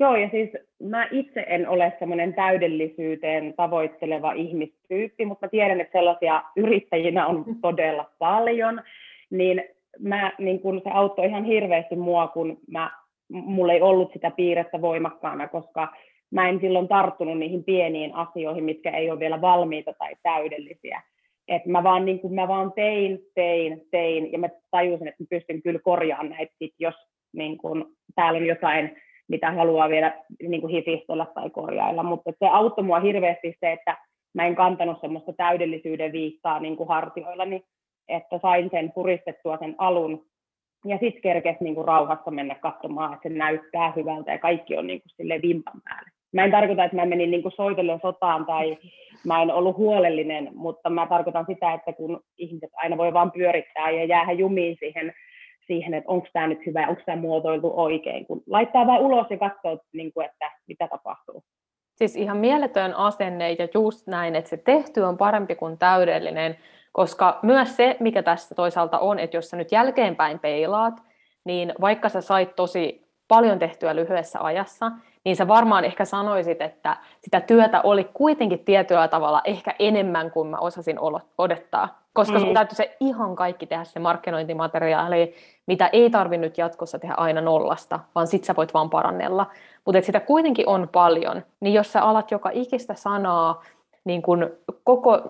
[0.00, 0.50] Joo, ja siis
[0.82, 7.44] mä itse en ole semmoinen täydellisyyteen tavoitteleva ihmistyyppi, mutta mä tiedän, että sellaisia yrittäjinä on
[7.62, 8.82] todella paljon,
[9.30, 9.64] niin,
[9.98, 12.90] mä, niin kun se auttoi ihan hirveästi mua, kun mä,
[13.28, 15.88] mulla ei ollut sitä piirrettä voimakkaana, koska
[16.30, 21.02] mä en silloin tarttunut niihin pieniin asioihin, mitkä ei ole vielä valmiita tai täydellisiä.
[21.48, 25.26] Et mä, vaan, niin kun mä vaan tein, tein, tein, ja mä tajusin, että mä
[25.30, 26.94] pystyn kyllä korjaamaan näitä, sit, jos
[27.32, 28.96] niin kun, täällä on jotain
[29.28, 32.02] mitä haluaa vielä niin kuin hifistellä tai korjailla.
[32.02, 33.96] Mutta se auttoi mua hirveästi se, että
[34.34, 37.64] mä en kantanut semmoista täydellisyyden viittaa niin kuin hartioillani,
[38.08, 40.26] että sain sen puristettua sen alun
[40.84, 44.86] ja sitten kerkesi niin kuin rauhassa mennä katsomaan, että se näyttää hyvältä ja kaikki on
[44.86, 46.10] niin kuin sille vimpan päälle.
[46.32, 48.78] Mä en tarkoita, että mä menin niin soitellen sotaan tai
[49.26, 53.90] mä en ollut huolellinen, mutta mä tarkoitan sitä, että kun ihmiset aina voi vaan pyörittää
[53.90, 55.14] ja jäädä jumiin siihen
[55.66, 59.38] siihen, että onko tämä nyt hyvä onko tämä muotoiltu oikein, kun laittaa vain ulos ja
[59.38, 61.42] katsoo, niin kuin, että mitä tapahtuu.
[61.94, 66.56] Siis ihan mieletön asenne ja just näin, että se tehty on parempi kuin täydellinen,
[66.92, 70.94] koska myös se, mikä tässä toisaalta on, että jos sä nyt jälkeenpäin peilaat,
[71.44, 74.92] niin vaikka sä sait tosi paljon tehtyä lyhyessä ajassa,
[75.24, 80.48] niin sä varmaan ehkä sanoisit, että sitä työtä oli kuitenkin tietyllä tavalla ehkä enemmän kuin
[80.48, 80.98] mä osasin
[81.38, 82.00] odottaa.
[82.12, 82.40] Koska mm.
[82.40, 85.34] sun täytyy se ihan kaikki tehdä se markkinointimateriaali,
[85.66, 89.46] mitä ei tarvinnut jatkossa tehdä aina nollasta, vaan sit sä voit vaan parannella.
[89.84, 93.62] Mutta sitä kuitenkin on paljon, niin jos sä alat joka ikistä sanaa,
[94.04, 94.50] niin kun
[94.84, 95.20] koko,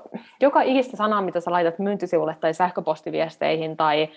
[0.40, 4.09] joka ikistä sanaa, mitä sä laitat myyntisivulle tai sähköpostiviesteihin tai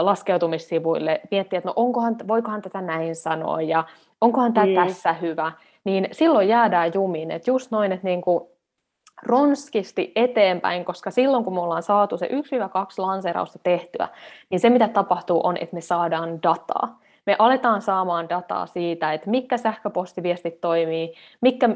[0.00, 3.84] laskeutumissivuille, miettiä, että no onkohan, voikohan tätä näin sanoa ja
[4.20, 4.74] onkohan tämä mm.
[4.74, 5.52] tässä hyvä,
[5.84, 7.30] niin silloin jäädään jumiin.
[7.30, 8.44] Että just noin, että niin kuin
[9.22, 12.30] ronskisti eteenpäin, koska silloin kun me ollaan saatu se 1-2
[12.98, 14.08] lanseerausta tehtyä,
[14.50, 16.98] niin se mitä tapahtuu on, että me saadaan dataa.
[17.26, 21.68] Me aletaan saamaan dataa siitä, että mitkä sähköpostiviestit toimii, mitkä,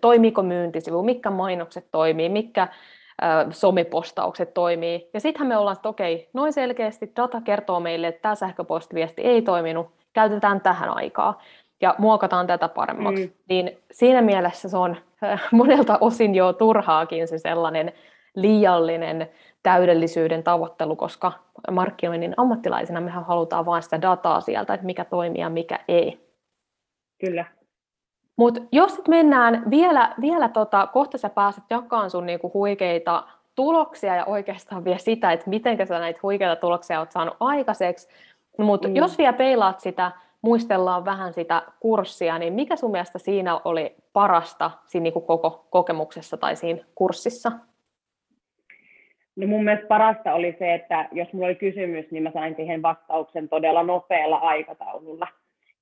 [0.00, 2.68] toimiiko myyntisivu, mitkä mainokset toimii, mitkä
[3.50, 5.10] somepostaukset toimii.
[5.14, 9.42] Ja sittenhän me ollaan, että okei, noin selkeästi data kertoo meille, että tämä sähköpostiviesti ei
[9.42, 11.42] toiminut, käytetään tähän aikaa
[11.80, 13.26] ja muokataan tätä paremmaksi.
[13.26, 13.32] Mm.
[13.48, 14.96] Niin siinä mielessä se on
[15.52, 17.92] monelta osin jo turhaakin se sellainen
[18.34, 19.30] liiallinen
[19.62, 21.32] täydellisyyden tavoittelu, koska
[21.70, 26.20] markkinoinnin ammattilaisena mehän halutaan vain sitä dataa sieltä, että mikä toimii ja mikä ei.
[27.20, 27.44] Kyllä.
[28.36, 34.16] Mutta jos sit mennään vielä, vielä tota, kohta sä pääset jakamaan sun niinku huikeita tuloksia
[34.16, 38.08] ja oikeastaan vielä sitä, että miten sä näitä huikeita tuloksia oot saanut aikaiseksi.
[38.58, 38.96] Mutta mm.
[38.96, 44.70] jos vielä peilaat sitä, muistellaan vähän sitä kurssia, niin mikä sun mielestä siinä oli parasta
[44.86, 47.52] siinä niinku koko kokemuksessa tai siinä kurssissa?
[49.36, 52.82] No mun mielestä parasta oli se, että jos mulla oli kysymys, niin mä sain siihen
[52.82, 55.28] vastauksen todella nopealla aikataululla.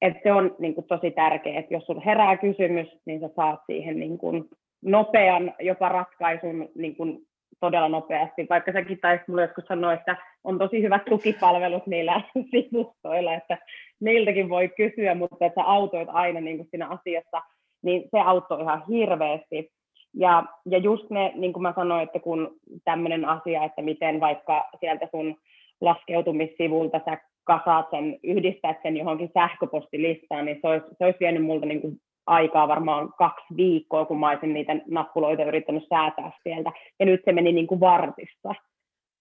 [0.03, 3.61] Et se on niin kuin, tosi tärkeää, että jos sulla herää kysymys, niin sä saat
[3.67, 4.45] siihen niin kuin,
[4.85, 7.19] nopean jopa ratkaisun niin kuin,
[7.61, 8.47] todella nopeasti.
[8.51, 13.59] Vaikka säkin taisit mulle joskus sanoa, että on tosi hyvät tukipalvelut niillä sivustoilla, että
[14.01, 17.43] niiltäkin voi kysyä, mutta että sä autoit aina niin kuin siinä asiassa,
[17.83, 19.71] niin se auttoi ihan hirveästi.
[20.15, 22.51] Ja, ja just ne, niin kuin mä sanoin, että kun
[22.85, 25.37] tämmöinen asia, että miten vaikka sieltä sun
[25.81, 31.67] laskeutumissivulta sä kasaat sen, yhdistät sen johonkin sähköpostilistaan, niin se olisi, se olisi vienyt multa
[31.67, 36.73] niin kuin aikaa varmaan kaksi viikkoa, kun mä olisin niitä nappuloita yrittänyt säätää sieltä.
[37.01, 38.55] Ja nyt se meni niin kuin vartissa.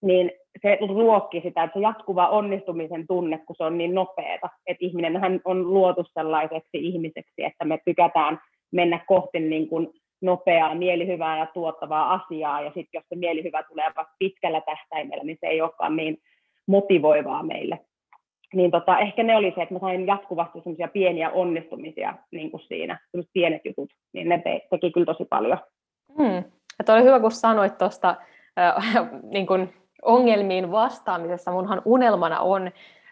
[0.02, 0.32] Niin
[0.62, 4.50] se ruokki sitä, että se jatkuva onnistumisen tunne, kun se on niin nopeata.
[4.68, 8.40] Että ihminenhän on luotu sellaiseksi ihmiseksi, että me tykätään
[8.72, 9.88] mennä kohti niin kuin
[10.22, 12.62] nopeaa, mielihyvää ja tuottavaa asiaa.
[12.62, 16.18] Ja sitten jos se mielihyvä tulee vaikka pitkällä tähtäimellä, niin se ei olekaan niin
[16.68, 17.80] motivoivaa meille
[18.54, 22.64] niin tota, ehkä ne oli se, että mä sain jatkuvasti semmoisia pieniä onnistumisia niin kuin
[22.68, 23.00] siinä,
[23.34, 25.58] pienet jutut, niin ne te, teki kyllä tosi paljon.
[26.18, 26.44] Hmm.
[26.80, 28.16] Että oli hyvä, kun sanoit tuosta
[28.60, 31.52] äh, niin ongelmiin vastaamisessa.
[31.52, 32.72] Munhan unelmana on,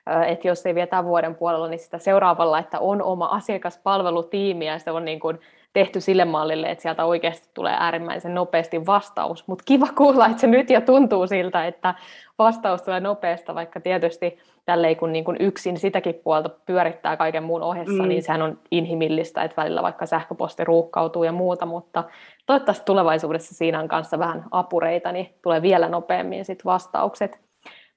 [0.09, 4.65] äh, että jos ei vielä tämän vuoden puolella, niin sitä seuraavalla, että on oma asiakaspalvelutiimi
[4.67, 5.39] ja se on niin kuin
[5.79, 9.47] tehty sille mallille, että sieltä oikeasti tulee äärimmäisen nopeasti vastaus.
[9.47, 11.95] Mutta kiva kuulla, että se nyt jo tuntuu siltä, että
[12.39, 17.61] vastaus tulee nopeasti, vaikka tietysti tälleen kun niin kuin yksin sitäkin puolta pyörittää kaiken muun
[17.61, 18.09] ohessa, mm.
[18.09, 22.03] niin sehän on inhimillistä, että välillä vaikka sähköposti ruuhkautuu ja muuta, mutta
[22.45, 27.39] toivottavasti tulevaisuudessa siinä on kanssa vähän apureita, niin tulee vielä nopeammin sit vastaukset.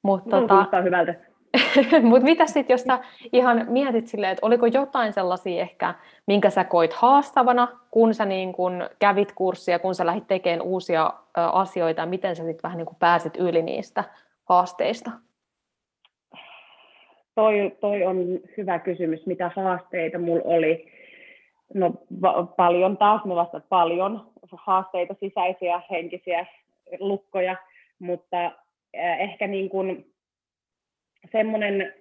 [0.02, 1.14] Mutta no, tota, hyvältä.
[2.02, 2.98] Mutta mitä sitten, jos sä
[3.32, 5.94] ihan mietit silleen, että oliko jotain sellaisia ehkä,
[6.26, 11.12] minkä sä koit haastavana, kun sä niin kun kävit kurssia, kun sä lähdit tekemään uusia
[11.34, 14.04] asioita, miten sä sitten vähän niin pääsit yli niistä
[14.44, 15.10] haasteista?
[17.34, 18.16] Toi, toi on
[18.56, 20.92] hyvä kysymys, mitä haasteita mulla oli.
[21.74, 26.46] No va- paljon taas, mä vastaan paljon haasteita, sisäisiä, henkisiä
[27.00, 27.56] lukkoja,
[27.98, 28.52] mutta
[29.18, 30.11] ehkä niin kuin
[31.32, 31.94] semmoinen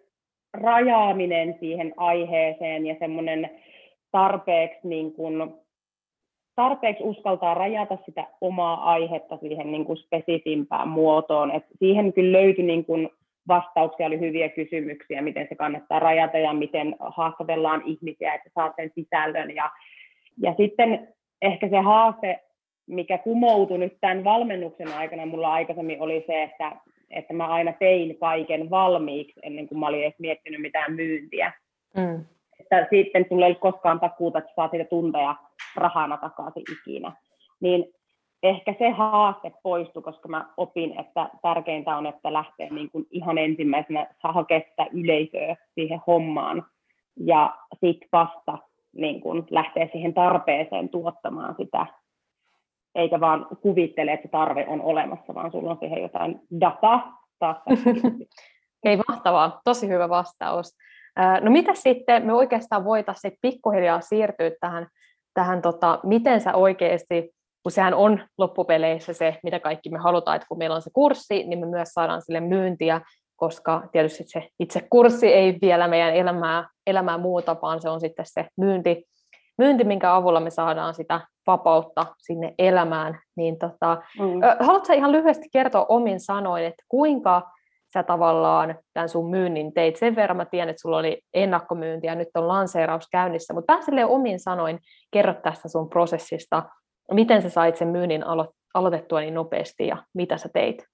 [0.54, 3.50] rajaaminen siihen aiheeseen ja semmoinen
[4.12, 5.54] tarpeeksi, niin kuin,
[6.56, 11.52] tarpeeksi uskaltaa rajata sitä omaa aihetta siihen niin kuin spesifimpään muotoon.
[11.52, 13.10] Et siihen kyllä löytyi niin kuin
[13.48, 18.92] vastauksia, oli hyviä kysymyksiä, miten se kannattaa rajata ja miten haastatellaan ihmisiä, että saat sen
[18.96, 19.56] sisällön.
[19.56, 19.72] Ja,
[20.38, 21.08] ja sitten
[21.42, 22.40] ehkä se haaste,
[22.88, 26.72] mikä kumoutui nyt tämän valmennuksen aikana, mulla aikaisemmin oli se, että
[27.14, 31.54] että mä aina tein kaiken valmiiksi ennen kuin mä olin edes miettinyt mitään myyntiä.
[31.98, 32.26] Mm.
[32.60, 35.36] Että sitten sulla ei koskaan takuuta, että saa siitä tunteja
[35.76, 37.12] rahana takaisin ikinä.
[37.60, 37.86] Niin
[38.44, 43.38] ehkä se haaste poistui, koska mä opin, että tärkeintä on, että lähtee niin kuin ihan
[43.38, 44.62] ensimmäisenä hakea
[44.94, 46.66] yleisöä siihen hommaan
[47.20, 48.58] ja sitten vasta
[48.96, 51.86] niin kuin lähtee siihen tarpeeseen tuottamaan sitä
[52.96, 57.58] eikä vaan kuvittele, että tarve on olemassa, vaan sulla on siihen jotain dataa taas.
[58.86, 60.76] Ei mahtavaa, tosi hyvä vastaus.
[61.42, 64.88] No mitä sitten, me oikeastaan voitaisiin pikkuhiljaa siirtyä tähän,
[65.34, 67.32] tähän tota, miten sä oikeasti,
[67.64, 71.44] kun sehän on loppupeleissä se, mitä kaikki me halutaan, että kun meillä on se kurssi,
[71.44, 73.02] niin me myös saadaan sille myyntiä,
[73.36, 78.26] koska tietysti se itse kurssi ei vielä meidän elämää, elämää muuta, vaan se on sitten
[78.28, 79.04] se myynti,
[79.58, 84.66] myynti, minkä avulla me saadaan sitä vapautta sinne elämään, niin tota, mm.
[84.66, 87.52] haluatko ihan lyhyesti kertoa omin sanoin, että kuinka
[87.94, 89.96] sä tavallaan tämän sun myynnin teit?
[89.96, 94.10] Sen verran mä tiedän, että sulla oli ennakkomyynti ja nyt on lanseeraus käynnissä, mutta vähän
[94.10, 94.80] omin sanoin
[95.12, 96.64] kerro tästä sun prosessista,
[97.12, 100.91] miten sä sait sen myynnin alo- aloitettua niin nopeasti ja mitä sä teit?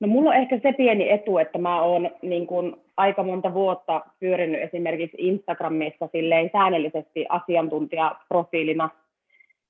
[0.00, 4.00] No mulla on ehkä se pieni etu, että mä oon niin kun aika monta vuotta
[4.20, 8.90] pyörinyt esimerkiksi Instagramissa silleen säännöllisesti asiantuntijaprofiilina,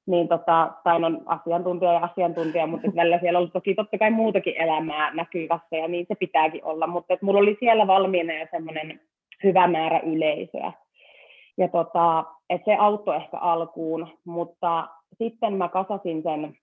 [0.06, 4.56] niin tota, tai on asiantuntija ja asiantuntija, mutta välillä siellä on toki totta kai muutakin
[4.56, 9.00] elämää näkyvässä ja niin se pitääkin olla, mutta et mulla oli siellä valmiina jo semmoinen
[9.44, 10.72] hyvä määrä yleisöä.
[11.58, 14.88] Ja tota, et se auttoi ehkä alkuun, mutta
[15.18, 16.56] sitten mä kasasin sen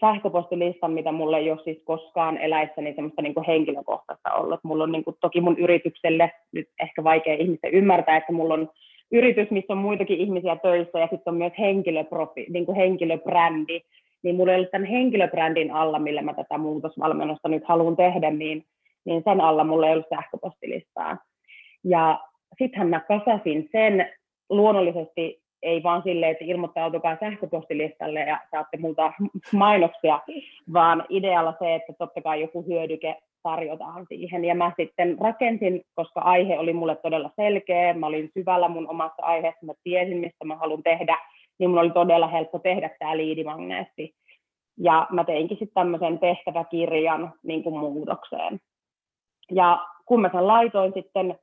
[0.00, 4.60] sähköpostilistan, mitä mulle ei ole siis koskaan eläissäni semmoista niin kuin henkilökohtaista ollut.
[4.64, 8.70] Mulla on niin kuin, toki mun yritykselle nyt ehkä vaikea ihmisten ymmärtää, että mulla on
[9.12, 13.80] yritys, missä on muitakin ihmisiä töissä ja sitten on myös henkilöprofi, niin kuin henkilöbrändi,
[14.22, 18.64] niin mulla ei ollut tämän henkilöbrändin alla, millä mä tätä muutosvalmennusta nyt haluan tehdä, niin,
[19.04, 21.16] niin sen alla mulla ei ollut sähköpostilistaa.
[21.84, 22.20] Ja
[22.58, 24.12] sittenhän mä kasasin sen
[24.50, 29.12] luonnollisesti ei vaan silleen, että ilmoittautukaa sähköpostilistalle ja saatte multa
[29.52, 30.20] mainoksia,
[30.72, 34.44] vaan idealla se, että totta kai joku hyödyke tarjotaan siihen.
[34.44, 39.22] Ja mä sitten rakensin, koska aihe oli mulle todella selkeä, mä olin syvällä mun omassa
[39.22, 41.18] aiheessa, mä tiesin, mistä mä haluan tehdä,
[41.58, 44.14] niin mulla oli todella helppo tehdä tämä liidimagneetti.
[44.78, 48.60] Ja mä teinkin sitten tämmöisen tehtäväkirjan niin kuin muutokseen.
[49.50, 51.38] Ja kun mä sen laitoin sitten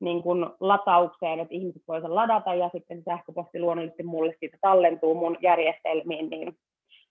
[0.00, 5.36] niin kuin lataukseen, että ihmiset voivat ladata ja sitten sähköposti luonnollisesti mulle siitä tallentuu mun
[5.40, 6.56] järjestelmiin, niin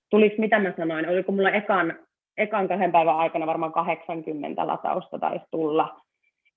[0.09, 1.93] tulisi mitä mä sanoin, oliko mulla ekan,
[2.37, 6.01] ekan kahden päivän aikana varmaan 80 latausta taisi tulla.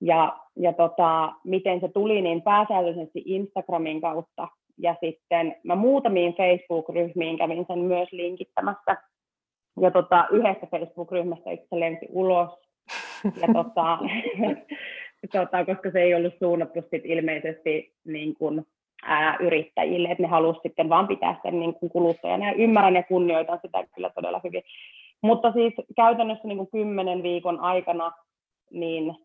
[0.01, 4.47] Ja, ja tota, miten se tuli, niin pääsääntöisesti Instagramin kautta.
[4.77, 8.97] Ja sitten mä muutamiin Facebook-ryhmiin kävin sen myös linkittämässä.
[9.81, 12.49] Ja tota, yhdessä Facebook-ryhmästä itse lensi ulos.
[13.23, 13.97] Ja tota,
[15.31, 18.65] tota, koska se ei ollut suunnattu sit ilmeisesti niin kuin,
[19.03, 23.03] ää, yrittäjille, että ne halusivat sitten vaan pitää sen niin kuin kuluttajana ja ymmärrän ja
[23.03, 24.63] kunnioitan sitä kyllä todella hyvin.
[25.21, 28.11] Mutta siis käytännössä niin kuin kymmenen viikon aikana
[28.71, 29.15] niin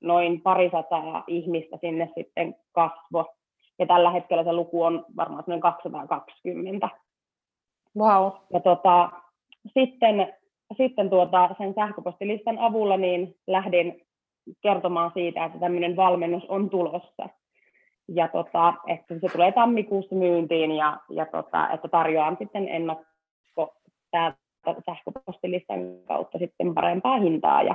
[0.00, 3.34] noin parisataa ihmistä sinne sitten kasvo.
[3.78, 6.88] Ja tällä hetkellä se luku on varmaan noin 220.
[7.96, 8.32] Wow.
[8.52, 9.10] Ja tota,
[9.74, 10.34] sitten,
[10.76, 14.02] sitten tuota, sen sähköpostilistan avulla niin lähdin
[14.62, 17.28] kertomaan siitä, että tämmöinen valmennus on tulossa.
[18.08, 23.74] Ja tota, että se tulee tammikuussa myyntiin ja, ja tota, että tarjoan sitten ennakko
[24.86, 27.62] sähköpostilistan kautta sitten parempaa hintaa.
[27.62, 27.74] Ja,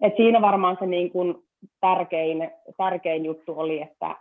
[0.00, 1.34] et siinä varmaan se niin kuin
[1.80, 4.16] tärkein, tärkein juttu oli, että,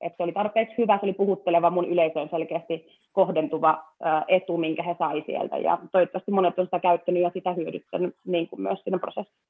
[0.00, 3.84] että se oli tarpeeksi hyvä, se oli puhutteleva mun yleisöön selkeästi kohdentuva
[4.28, 5.58] etu, minkä he sai sieltä.
[5.58, 9.48] Ja toivottavasti monet on sitä käyttänyt ja sitä hyödyttänyt niin kuin myös siinä prosessissa.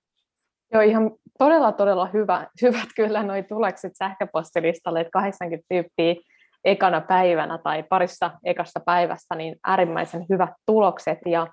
[0.72, 6.14] Joo, ihan todella, todella hyvä, hyvät kyllä noi tulokset sähköpostilistalle, että 80 tyyppiä
[6.64, 11.18] ekana päivänä tai parissa ekasta päivästä, niin äärimmäisen hyvät tulokset.
[11.26, 11.46] Ja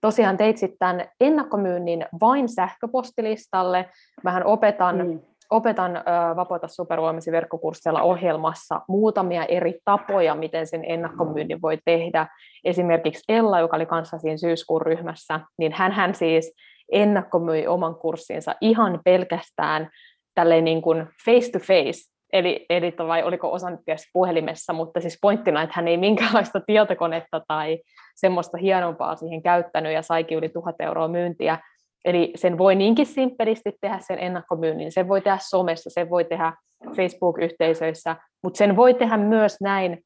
[0.00, 3.88] tosiaan teit sitten ennakkomyynnin vain sähköpostilistalle.
[4.24, 5.20] Mähän opetan mm
[5.52, 5.92] opetan
[6.36, 12.26] Vapaata supervoimasi verkkokurssilla ohjelmassa muutamia eri tapoja, miten sen ennakkomyynnin voi tehdä.
[12.64, 16.54] Esimerkiksi Ella, joka oli kanssa siinä syyskuun ryhmässä, niin hän, hän siis
[16.92, 19.90] ennakkomyi oman kurssinsa ihan pelkästään
[20.34, 23.80] tälleen niin kuin face to face, eli, eli vai oliko osa nyt
[24.12, 27.78] puhelimessa, mutta siis pointtina, että hän ei minkäänlaista tietokonetta tai
[28.16, 31.58] semmoista hienompaa siihen käyttänyt ja saikin yli tuhat euroa myyntiä,
[32.04, 36.52] Eli sen voi niinkin simppelisti tehdä sen ennakkomyynnin, sen voi tehdä somessa, sen voi tehdä
[36.96, 40.04] Facebook-yhteisöissä, mutta sen voi tehdä myös näin,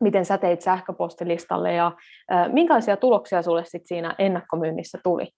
[0.00, 1.92] miten sä teit sähköpostilistalle ja
[2.52, 5.28] minkälaisia tuloksia sulle sit siinä ennakkomyynnissä tuli?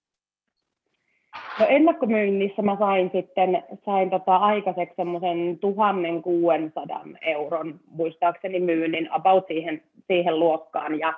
[1.61, 9.83] No ennakkomyynnissä mä sain sitten sain tota aikaiseksi semmoisen 1600 euron muistaakseni myynnin about siihen,
[10.07, 11.15] siihen luokkaan ja,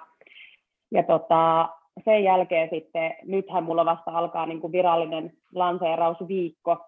[0.91, 1.69] ja tota,
[2.05, 6.87] sen jälkeen sitten, nythän mulla vasta alkaa niin kuin virallinen lanseerausviikko,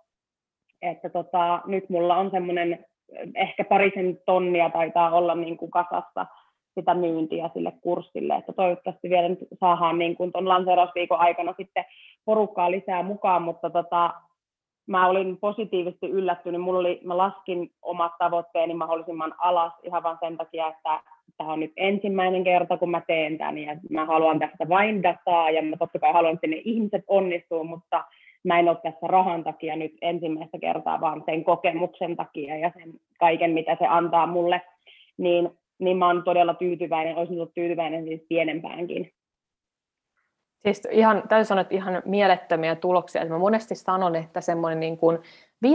[0.82, 2.84] että tota, nyt mulla on semmoinen
[3.34, 6.26] ehkä parisen tonnia taitaa olla niin kuin kasassa
[6.74, 11.84] sitä myyntiä sille kurssille, että toivottavasti vielä nyt saadaan niin kuin ton lanseerausviikon aikana sitten
[12.24, 14.14] porukkaa lisää mukaan, mutta tota,
[14.88, 20.36] mä olin positiivisesti yllättynyt, mulla oli, mä laskin omat tavoitteeni mahdollisimman alas ihan vain sen
[20.36, 21.00] takia, että
[21.36, 25.50] tämä on nyt ensimmäinen kerta, kun mä teen tämän, ja mä haluan tästä vain dataa,
[25.50, 28.04] ja mä totta kai haluan, että ne ihmiset onnistuu, mutta
[28.44, 32.92] mä en ole tässä rahan takia nyt ensimmäistä kertaa, vaan sen kokemuksen takia ja sen
[33.18, 34.62] kaiken, mitä se antaa mulle,
[35.18, 39.12] niin, niin mä oon todella tyytyväinen, olisin ollut tyytyväinen siis pienempäänkin.
[40.62, 43.24] Siis ihan, täytyy sanoa, että ihan mielettömiä tuloksia.
[43.24, 45.18] Mä monesti sanon, että semmoinen niin kuin
[45.66, 45.70] 500-1000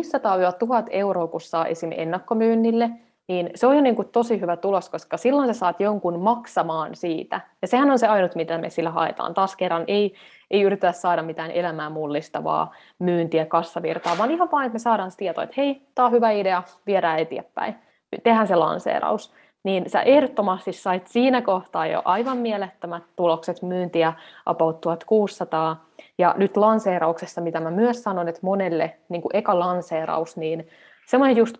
[0.89, 1.89] euroa, kun saa esim.
[1.91, 2.89] ennakkomyynnille,
[3.27, 6.95] niin se on jo niin kuin tosi hyvä tulos, koska silloin sä saat jonkun maksamaan
[6.95, 7.41] siitä.
[7.61, 9.33] Ja sehän on se ainut, mitä me sillä haetaan.
[9.33, 10.13] Taas kerran ei,
[10.51, 15.17] ei yritetä saada mitään elämää mullistavaa myyntiä, kassavirtaa, vaan ihan vain, että me saadaan se
[15.17, 17.75] tieto, että hei, tämä on hyvä idea, viedään eteenpäin.
[18.23, 19.33] Tehdään se lanseeraus.
[19.63, 24.13] Niin sä ehdottomasti sait siinä kohtaa jo aivan mielettömät tulokset myyntiä
[24.45, 25.85] about 1600.
[26.17, 30.67] Ja nyt lanseerauksessa, mitä mä myös sanon, että monelle niin kuin eka lanseeraus, niin
[31.07, 31.55] semmoinen just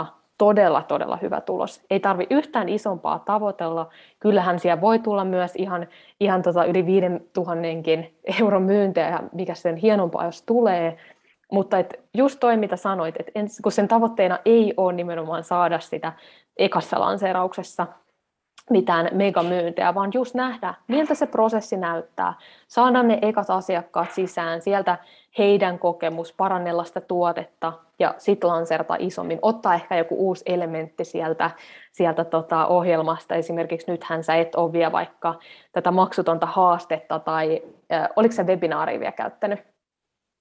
[0.00, 0.04] 2000-3000
[0.38, 1.82] todella, todella hyvä tulos.
[1.90, 3.88] Ei tarvi yhtään isompaa tavoitella.
[4.20, 5.86] Kyllähän siellä voi tulla myös ihan,
[6.20, 7.60] ihan tota yli 5000
[8.40, 10.96] euron myyntejä, ja mikä sen hienompaa, jos tulee.
[11.52, 13.32] Mutta et just toi, mitä sanoit, että
[13.62, 16.12] kun sen tavoitteena ei ole nimenomaan saada sitä
[16.56, 17.86] ekassa lanseerauksessa
[18.70, 22.34] mitään megamyyntejä, vaan just nähdä, miltä se prosessi näyttää,
[22.68, 24.98] saada ne ekat asiakkaat sisään, sieltä
[25.38, 31.50] heidän kokemus, parannella sitä tuotetta ja sitten lanserata isommin, ottaa ehkä joku uusi elementti sieltä,
[31.92, 35.34] sieltä tota ohjelmasta, esimerkiksi nythän sä et ole vielä vaikka
[35.72, 39.75] tätä maksutonta haastetta tai äh, oliko se webinaaria vielä käyttänyt?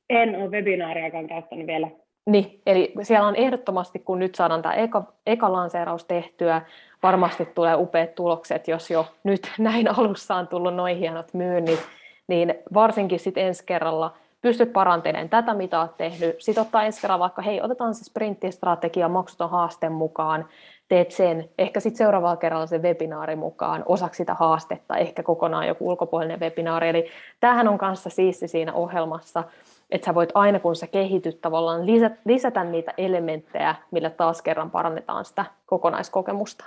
[0.10, 1.88] En ole webinaariakaan käyttänyt vielä.
[2.30, 6.62] Niin, eli siellä on ehdottomasti, kun nyt saadaan tämä eka, eka lanseeraus tehtyä,
[7.04, 11.80] varmasti tulee upeat tulokset, jos jo nyt näin alussa on tullut noin hienot myynnit,
[12.28, 16.36] niin varsinkin sitten ensi kerralla pystyt parantamaan tätä, mitä olet tehnyt.
[16.40, 20.46] Sitten ottaa ensi kerralla vaikka, hei, otetaan se sprinttistrategia maksuton haasteen mukaan,
[20.88, 25.90] teet sen, ehkä sitten seuraavalla kerralla se webinaari mukaan, osaksi sitä haastetta, ehkä kokonaan joku
[25.90, 26.90] ulkopuolinen webinaari.
[26.90, 29.44] Eli tämähän on kanssa siisti siinä ohjelmassa,
[29.90, 31.82] että sä voit aina kun sä kehityt tavallaan
[32.26, 36.66] lisätä niitä elementtejä, millä taas kerran parannetaan sitä kokonaiskokemusta.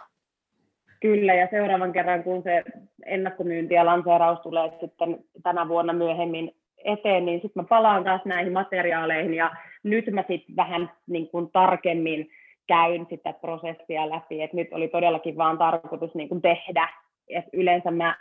[1.01, 2.65] Kyllä, ja seuraavan kerran, kun se
[3.07, 6.55] ennakkomyynti ja lanseeraus tulee sitten tänä vuonna myöhemmin
[6.85, 9.51] eteen, niin sitten mä palaan taas näihin materiaaleihin, ja
[9.83, 12.31] nyt mä sitten vähän niin kuin tarkemmin
[12.67, 16.89] käyn sitä prosessia läpi, että nyt oli todellakin vaan tarkoitus niin kuin tehdä,
[17.29, 18.17] että yleensä mä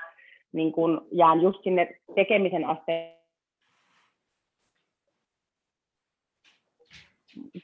[0.52, 3.17] niin kuin jään just sinne tekemisen asteen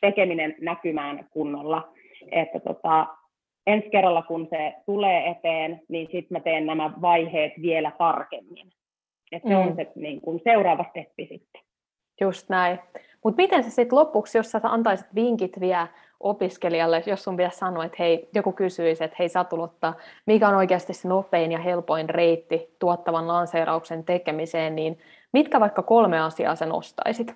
[0.01, 1.93] tekeminen näkymään kunnolla.
[2.31, 3.07] Että tota,
[3.67, 8.71] ensi kerralla, kun se tulee eteen, niin sitten mä teen nämä vaiheet vielä tarkemmin.
[9.31, 9.61] Että se mm.
[9.61, 11.61] on se niin kun seuraava steppi sitten.
[12.21, 12.79] Just näin.
[13.23, 15.87] Mutta miten se sitten lopuksi, jos sä antaisit vinkit vielä
[16.19, 19.93] opiskelijalle, jos sun pitäisi sanoa, että hei, joku kysyisi, että hei Satulotta,
[20.25, 24.97] mikä on oikeasti se nopein ja helpoin reitti tuottavan lanseerauksen tekemiseen, niin
[25.33, 27.35] mitkä vaikka kolme asiaa sen nostaisit?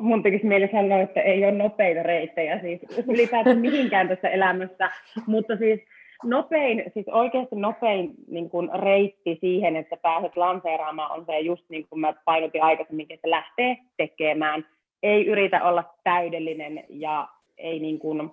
[0.00, 4.90] Mun tekisi mieli sanoa, että ei ole nopeita reittejä siis ylipäätään mihinkään tässä elämässä,
[5.26, 5.80] mutta siis
[6.24, 11.86] nopein, siis oikeasti nopein niin kuin reitti siihen, että pääset lanseeraamaan on se just niin
[11.88, 14.64] kuin mä painotin aikaisemmin, että lähtee tekemään,
[15.02, 17.28] ei yritä olla täydellinen ja
[17.58, 18.30] ei niin kuin,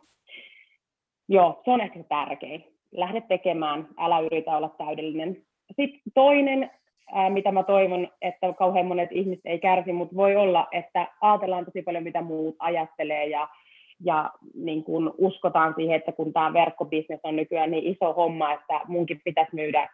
[1.30, 2.64] joo, se on ehkä se tärkein.
[2.92, 5.38] Lähde tekemään, älä yritä olla täydellinen.
[5.76, 6.72] Sitten toinen
[7.12, 11.66] ää, mitä mä toivon, että kauhean monet ihmiset ei kärsi, mutta voi olla, että ajatellaan
[11.66, 13.48] tosi paljon, mitä muut ajattelee ja,
[14.04, 18.82] ja niin kun uskotaan siihen, että kun tämä verkkobisnes on nykyään niin iso homma, että
[18.88, 19.90] munkin pitäisi myydä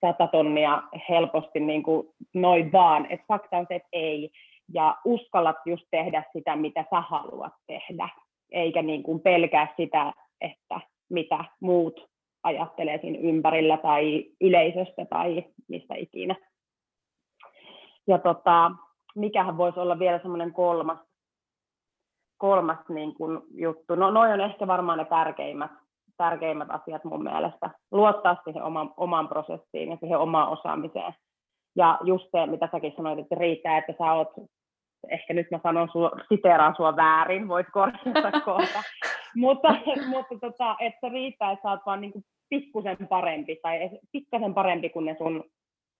[0.00, 4.30] sata tonnia helposti niin kuin noin vaan, että fakta on se, että ei,
[4.74, 8.08] ja uskallat just tehdä sitä, mitä sä haluat tehdä,
[8.52, 10.80] eikä niin kuin pelkää sitä, että
[11.10, 12.13] mitä muut
[12.44, 16.34] ajattelee siinä ympärillä tai yleisöstä tai mistä ikinä.
[18.06, 18.72] Ja tota,
[19.14, 20.98] mikähän voisi olla vielä semmoinen kolmas,
[22.38, 23.94] kolmas niin kuin juttu.
[23.94, 25.70] No noin on ehkä varmaan ne tärkeimmät,
[26.16, 27.70] tärkeimmät asiat mun mielestä.
[27.90, 31.14] Luottaa siihen oman, omaan prosessiin ja siihen omaan osaamiseen.
[31.76, 34.28] Ja just se, mitä säkin sanoit, että riittää, että sä oot,
[35.08, 38.82] ehkä nyt mä sanon, sua, siteeraan sua väärin, voit korjata kohta,
[39.36, 39.68] mutta,
[40.12, 44.88] mutta tota, että riittää, että sä oot vaan niin kuin pikkusen parempi tai pikkasen parempi
[44.88, 45.44] kuin ne sun,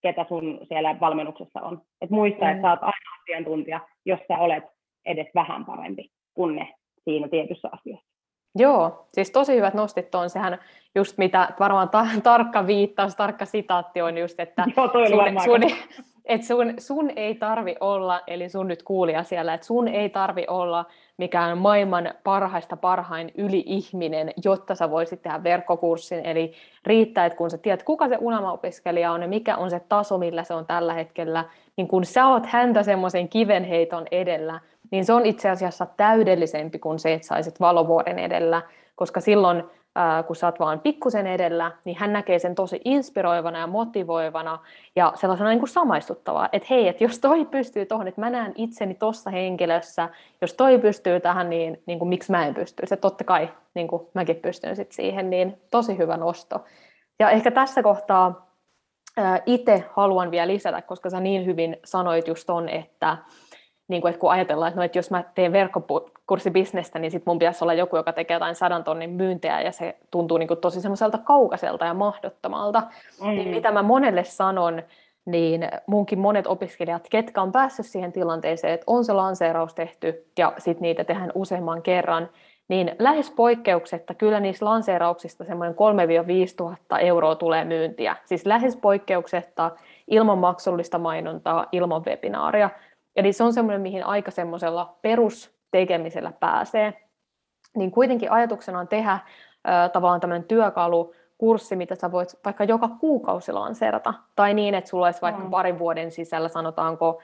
[0.03, 1.83] ketä sun siellä valmennuksessa on.
[2.01, 2.51] Et muista, mm.
[2.51, 4.65] että sä oot aina asiantuntija, jos sä olet
[5.07, 6.75] edes vähän parempi kuin ne
[7.05, 8.15] siinä tietyssä asiassa.
[8.55, 10.31] Joo, siis tosi hyvät nostit tuon.
[10.31, 10.59] Sehän
[10.95, 15.61] just mitä varmaan ta- tarkka viittaus, tarkka sitaatti on just, että Joo, sun, sun,
[16.25, 20.45] et sun, sun ei tarvi olla, eli sun nyt kuulija siellä, että sun ei tarvi
[20.49, 20.85] olla
[21.17, 26.27] mikään maailman parhaista parhain yli-ihminen, jotta sä voisit tehdä verkkokurssin.
[26.27, 26.53] Eli
[26.87, 30.45] riittää, että kun sä tiedät, kuka se unelmaopiskelija on ja mikä on se taso, millä
[30.45, 31.45] se on tällä hetkellä,
[31.77, 34.61] niin kun sä oot häntä semmoisen kivenheiton edellä,
[34.91, 38.63] niin se on itse asiassa täydellisempi kuin se, että saisit valovuoden edellä,
[38.97, 39.65] koska silloin
[40.27, 44.59] kun sä oot vaan pikkusen edellä, niin hän näkee sen tosi inspiroivana ja motivoivana
[44.97, 48.53] ja sellaisena niin kuin samaistuttavaa, että hei, että jos toi pystyy tuohon, että mä näen
[48.57, 50.09] itseni tuossa henkilössä,
[50.41, 53.89] jos toi pystyy tähän, niin, niin kuin, miksi mä en pysty, se totta kai niin
[53.89, 56.65] kuin mäkin pystyn sit siihen, niin tosi hyvä nosto.
[57.19, 58.51] Ja ehkä tässä kohtaa
[59.47, 63.17] itse haluan vielä lisätä, koska sä niin hyvin sanoit just ton, että
[63.89, 65.53] niin kuin, että kun ajatellaan, että, no, että jos mä teen
[66.25, 69.97] verkkokurssibisnestä, niin sitten mun pitäisi olla joku, joka tekee jotain sadan tonnin myyntejä ja se
[70.11, 72.83] tuntuu niin kuin tosi semmoiselta kaukaiselta ja mahdottomalta.
[73.21, 73.29] Mm.
[73.29, 74.83] Niin mitä mä monelle sanon,
[75.25, 80.53] niin munkin monet opiskelijat, ketkä on päässyt siihen tilanteeseen, että on se lanseeraus tehty ja
[80.59, 82.29] sitten niitä tehdään useamman kerran,
[82.69, 85.77] niin lähes poikkeuksetta kyllä niissä lanseerauksista semmoinen 3-5
[86.57, 88.17] tuhatta euroa tulee myyntiä.
[88.25, 89.71] Siis lähes poikkeuksetta
[90.09, 92.71] ilman maksullista mainontaa, ilman webinaaria.
[93.17, 94.97] Eli se on semmoinen, mihin aika semmoisella
[95.75, 96.95] perustekemisellä pääsee.
[97.77, 102.89] Niin kuitenkin ajatuksena on tehdä äh, tavallaan tämmöinen työkalu, kurssi, mitä sä voit vaikka joka
[102.89, 104.15] kuukausi lanseerata.
[104.37, 105.51] Tai niin, että sulla olisi vaikka mm.
[105.51, 107.23] parin vuoden sisällä, sanotaanko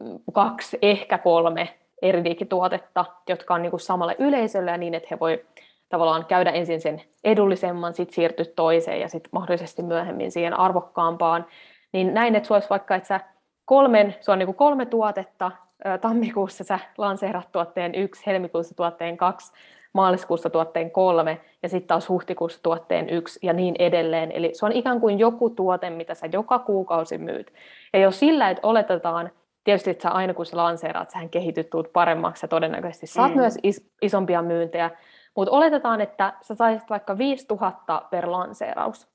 [0.00, 1.68] mm, kaksi, ehkä kolme
[2.02, 5.44] eri digituotetta, jotka on niin kuin samalle yleisölle ja niin, että he voi
[5.88, 11.46] tavallaan käydä ensin sen edullisemman, sitten siirtyä toiseen ja sitten mahdollisesti myöhemmin siihen arvokkaampaan.
[11.92, 13.20] Niin näin, että sulla olisi vaikka, että sä
[13.64, 15.50] kolmen, se on niin kuin kolme tuotetta,
[16.00, 19.52] tammikuussa sä lanseerat tuotteen yksi, helmikuussa tuotteen kaksi,
[19.92, 24.32] maaliskuussa tuotteen kolme ja sitten taas huhtikuussa tuotteen yksi ja niin edelleen.
[24.32, 27.52] Eli se on ikään kuin joku tuote, mitä sä joka kuukausi myyt.
[27.92, 29.30] Ja jos sillä, että oletetaan,
[29.64, 33.40] tietysti että sä aina kun sä lanseeraat, sähän kehityt, tuut paremmaksi ja todennäköisesti saat mm.
[33.40, 34.90] myös is- isompia myyntejä,
[35.36, 39.08] mutta oletetaan, että sä saisit vaikka 5000 per lanseeraus,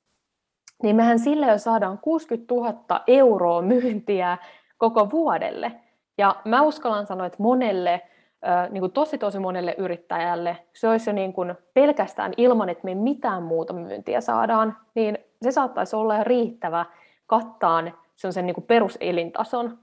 [0.82, 4.38] niin mehän sille jo saadaan 60 000 euroa myyntiä
[4.78, 5.72] koko vuodelle.
[6.18, 8.02] Ja mä uskallan sanoa, että monelle
[8.70, 12.94] niin kuin tosi tosi monelle yrittäjälle, se olisi jo niin kuin pelkästään ilman, että me
[12.94, 16.86] mitään muuta myyntiä saadaan, niin se saattaisi olla jo riittävä
[17.26, 19.78] kattaan sen niin kuin peruselintason.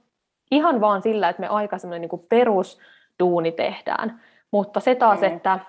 [0.52, 4.22] Ihan vaan sillä, että me aika semmoinen niin perusduuni tehdään.
[4.52, 5.28] Mutta se taas, mm.
[5.28, 5.60] että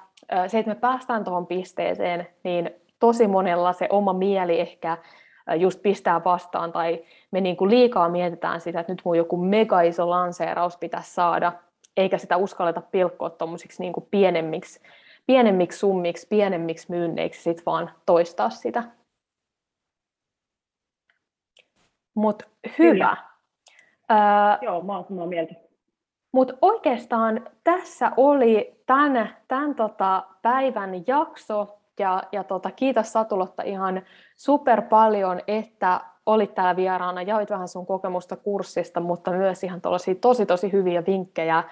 [0.46, 4.98] se, että me päästään tuohon pisteeseen, niin tosi monella se oma mieli ehkä
[5.54, 9.80] just pistää vastaan, tai me niin kuin liikaa mietitään sitä, että nyt mun joku mega
[9.80, 11.52] iso lanseeraus pitäisi saada,
[11.96, 14.80] eikä sitä uskalleta pilkkoa tuommoisiksi niin pienemmiksi,
[15.26, 18.82] pienemmiksi summiksi, pienemmiksi myynneiksi, sit vaan toistaa sitä.
[22.14, 22.44] Mutta
[22.78, 23.16] hyvä.
[24.08, 25.54] Ää, Joo, mä oon samaa mieltä.
[26.32, 31.78] Mutta oikeastaan tässä oli tämän, tämän tota päivän jakso.
[31.98, 34.02] Ja, ja tota, kiitos Satulotta ihan
[34.36, 40.14] super paljon, että olit täällä vieraana, jaoit vähän sun kokemusta kurssista, mutta myös ihan tosi
[40.46, 41.64] tosi hyviä vinkkejä.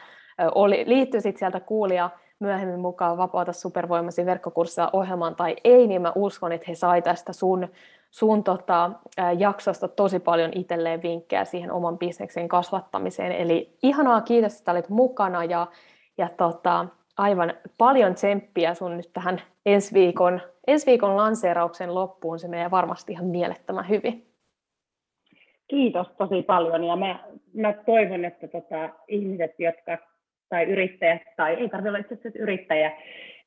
[0.55, 6.13] Oli, liittyi sitten sieltä kuulija myöhemmin mukaan Vapauta supervoimasi verkkokurssia ohjelmaan tai ei, niin mä
[6.15, 7.69] uskon, että he sai tästä sun,
[8.11, 8.91] sun tota,
[9.39, 13.33] jaksosta tosi paljon itselleen vinkkejä siihen oman bisneksen kasvattamiseen.
[13.33, 15.67] Eli ihanaa, kiitos, että olit mukana ja,
[16.19, 16.87] ja tota,
[17.17, 22.39] aivan paljon tsemppiä sun nyt tähän ensi viikon, ensi viikon lanseerauksen loppuun.
[22.39, 24.27] Se menee varmasti ihan mielettömän hyvin.
[25.69, 29.99] Kiitos tosi paljon ja mä, mä toivon, että tota, ihmiset, jotka
[30.49, 32.93] tai yrittäjät, tai ei tarvitse olla itse asiassa yrittäjä,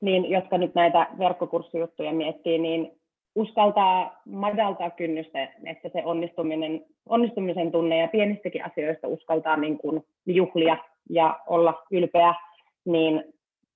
[0.02, 2.92] niin jotka nyt näitä verkkokurssijuttuja miettii, niin
[3.36, 10.78] uskaltaa madaltaa kynnystä, että se onnistuminen, onnistumisen tunne ja pienistäkin asioista uskaltaa niin kuin juhlia
[11.10, 12.34] ja olla ylpeä,
[12.86, 13.24] niin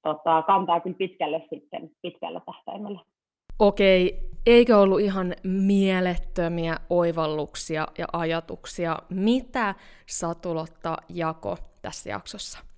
[0.02, 3.00] tota, kantaa kyllä pitkälle sitten, pitkällä tähtäimellä.
[3.60, 9.76] Okei, eikö ollut ihan mielettömiä oivalluksia ja ajatuksia, mitä
[10.06, 12.71] Satulotta jako tässä jaksossa?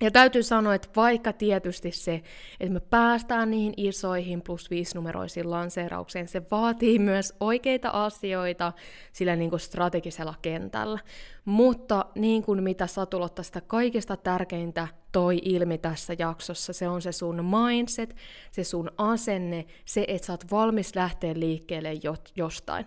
[0.00, 2.22] Ja täytyy sanoa, että vaikka tietysti se,
[2.60, 8.72] että me päästään niihin isoihin plus viisinumeroisiin lanseeraukseen, se vaatii myös oikeita asioita
[9.12, 10.98] sillä niin kuin strategisella kentällä.
[11.44, 17.12] Mutta niin kuin mitä Satulotta sitä kaikista tärkeintä toi ilmi tässä jaksossa, se on se
[17.12, 18.16] sun mindset,
[18.50, 21.90] se sun asenne, se, että sä oot valmis lähteä liikkeelle
[22.36, 22.86] jostain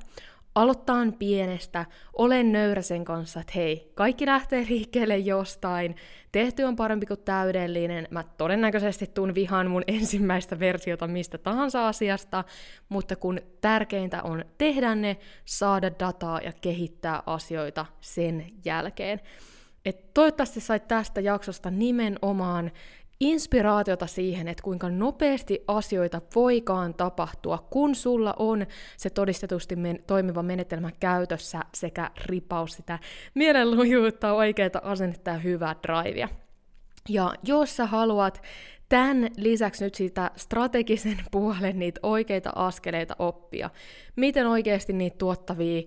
[0.61, 5.95] aloittaa pienestä, olen nöyrä sen kanssa, että hei, kaikki lähtee liikkeelle jostain,
[6.31, 12.43] tehty on parempi kuin täydellinen, mä todennäköisesti tuun vihaan mun ensimmäistä versiota mistä tahansa asiasta,
[12.89, 19.19] mutta kun tärkeintä on tehdä ne, saada dataa ja kehittää asioita sen jälkeen.
[19.85, 22.71] Et toivottavasti sait tästä jaksosta nimenomaan
[23.19, 28.65] inspiraatiota siihen, että kuinka nopeasti asioita voikaan tapahtua, kun sulla on
[28.97, 32.99] se todistetusti men- toimiva menetelmä käytössä sekä ripaus sitä
[33.33, 36.29] mielenlujuutta, oikeita asennetta ja hyvää drivea.
[37.09, 38.41] Ja jos sä haluat
[38.89, 43.69] tämän lisäksi nyt sitä strategisen puolen niitä oikeita askeleita oppia,
[44.15, 45.81] miten oikeasti niitä tuottavia,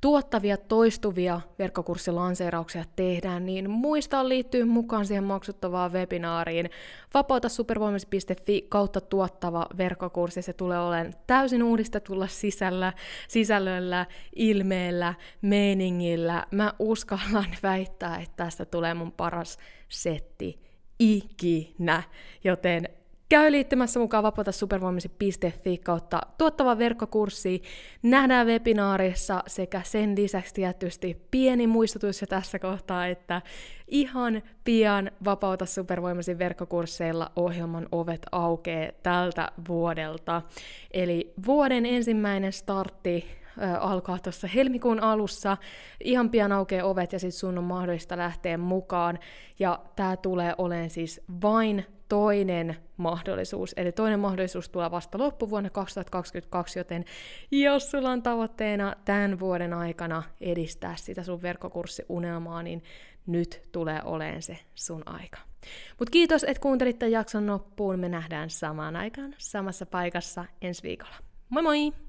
[0.00, 6.70] tuottavia toistuvia verkkokurssilanseerauksia tehdään, niin muista liittyy mukaan siihen maksuttavaan webinaariin
[7.14, 10.42] vapautasupervoimasi.fi kautta tuottava verkkokurssi.
[10.42, 12.92] Se tulee olemaan täysin uudistetulla sisällä,
[13.28, 14.06] sisällöllä,
[14.36, 16.46] ilmeellä, meiningillä.
[16.50, 20.67] Mä uskallan väittää, että tästä tulee mun paras setti
[20.98, 22.02] ikinä.
[22.44, 22.88] Joten
[23.28, 27.62] Käy liittymässä mukaan vapautasupervoimasi.fi kautta tuottava verkkokurssi.
[28.02, 33.42] Nähdään webinaarissa sekä sen lisäksi tietysti pieni muistutus jo tässä kohtaa, että
[33.88, 40.42] ihan pian Vapauta supervoimasi verkkokursseilla ohjelman ovet aukeaa tältä vuodelta.
[40.90, 43.24] Eli vuoden ensimmäinen startti
[43.80, 45.56] alkaa tuossa helmikuun alussa.
[46.04, 49.18] Ihan pian aukeaa ovet ja sitten sun on mahdollista lähteä mukaan.
[49.58, 53.74] Ja tämä tulee olemaan siis vain toinen mahdollisuus.
[53.76, 57.04] Eli toinen mahdollisuus tulee vasta loppuvuonna 2022, joten
[57.50, 62.82] jos sulla on tavoitteena tämän vuoden aikana edistää sitä sun verkkokurssiunelmaa, niin
[63.26, 65.38] nyt tulee oleen se sun aika.
[65.98, 67.98] Mutta kiitos, että kuuntelit tämän jakson loppuun.
[67.98, 71.16] Me nähdään samaan aikaan samassa paikassa ensi viikolla.
[71.48, 72.07] Moi moi!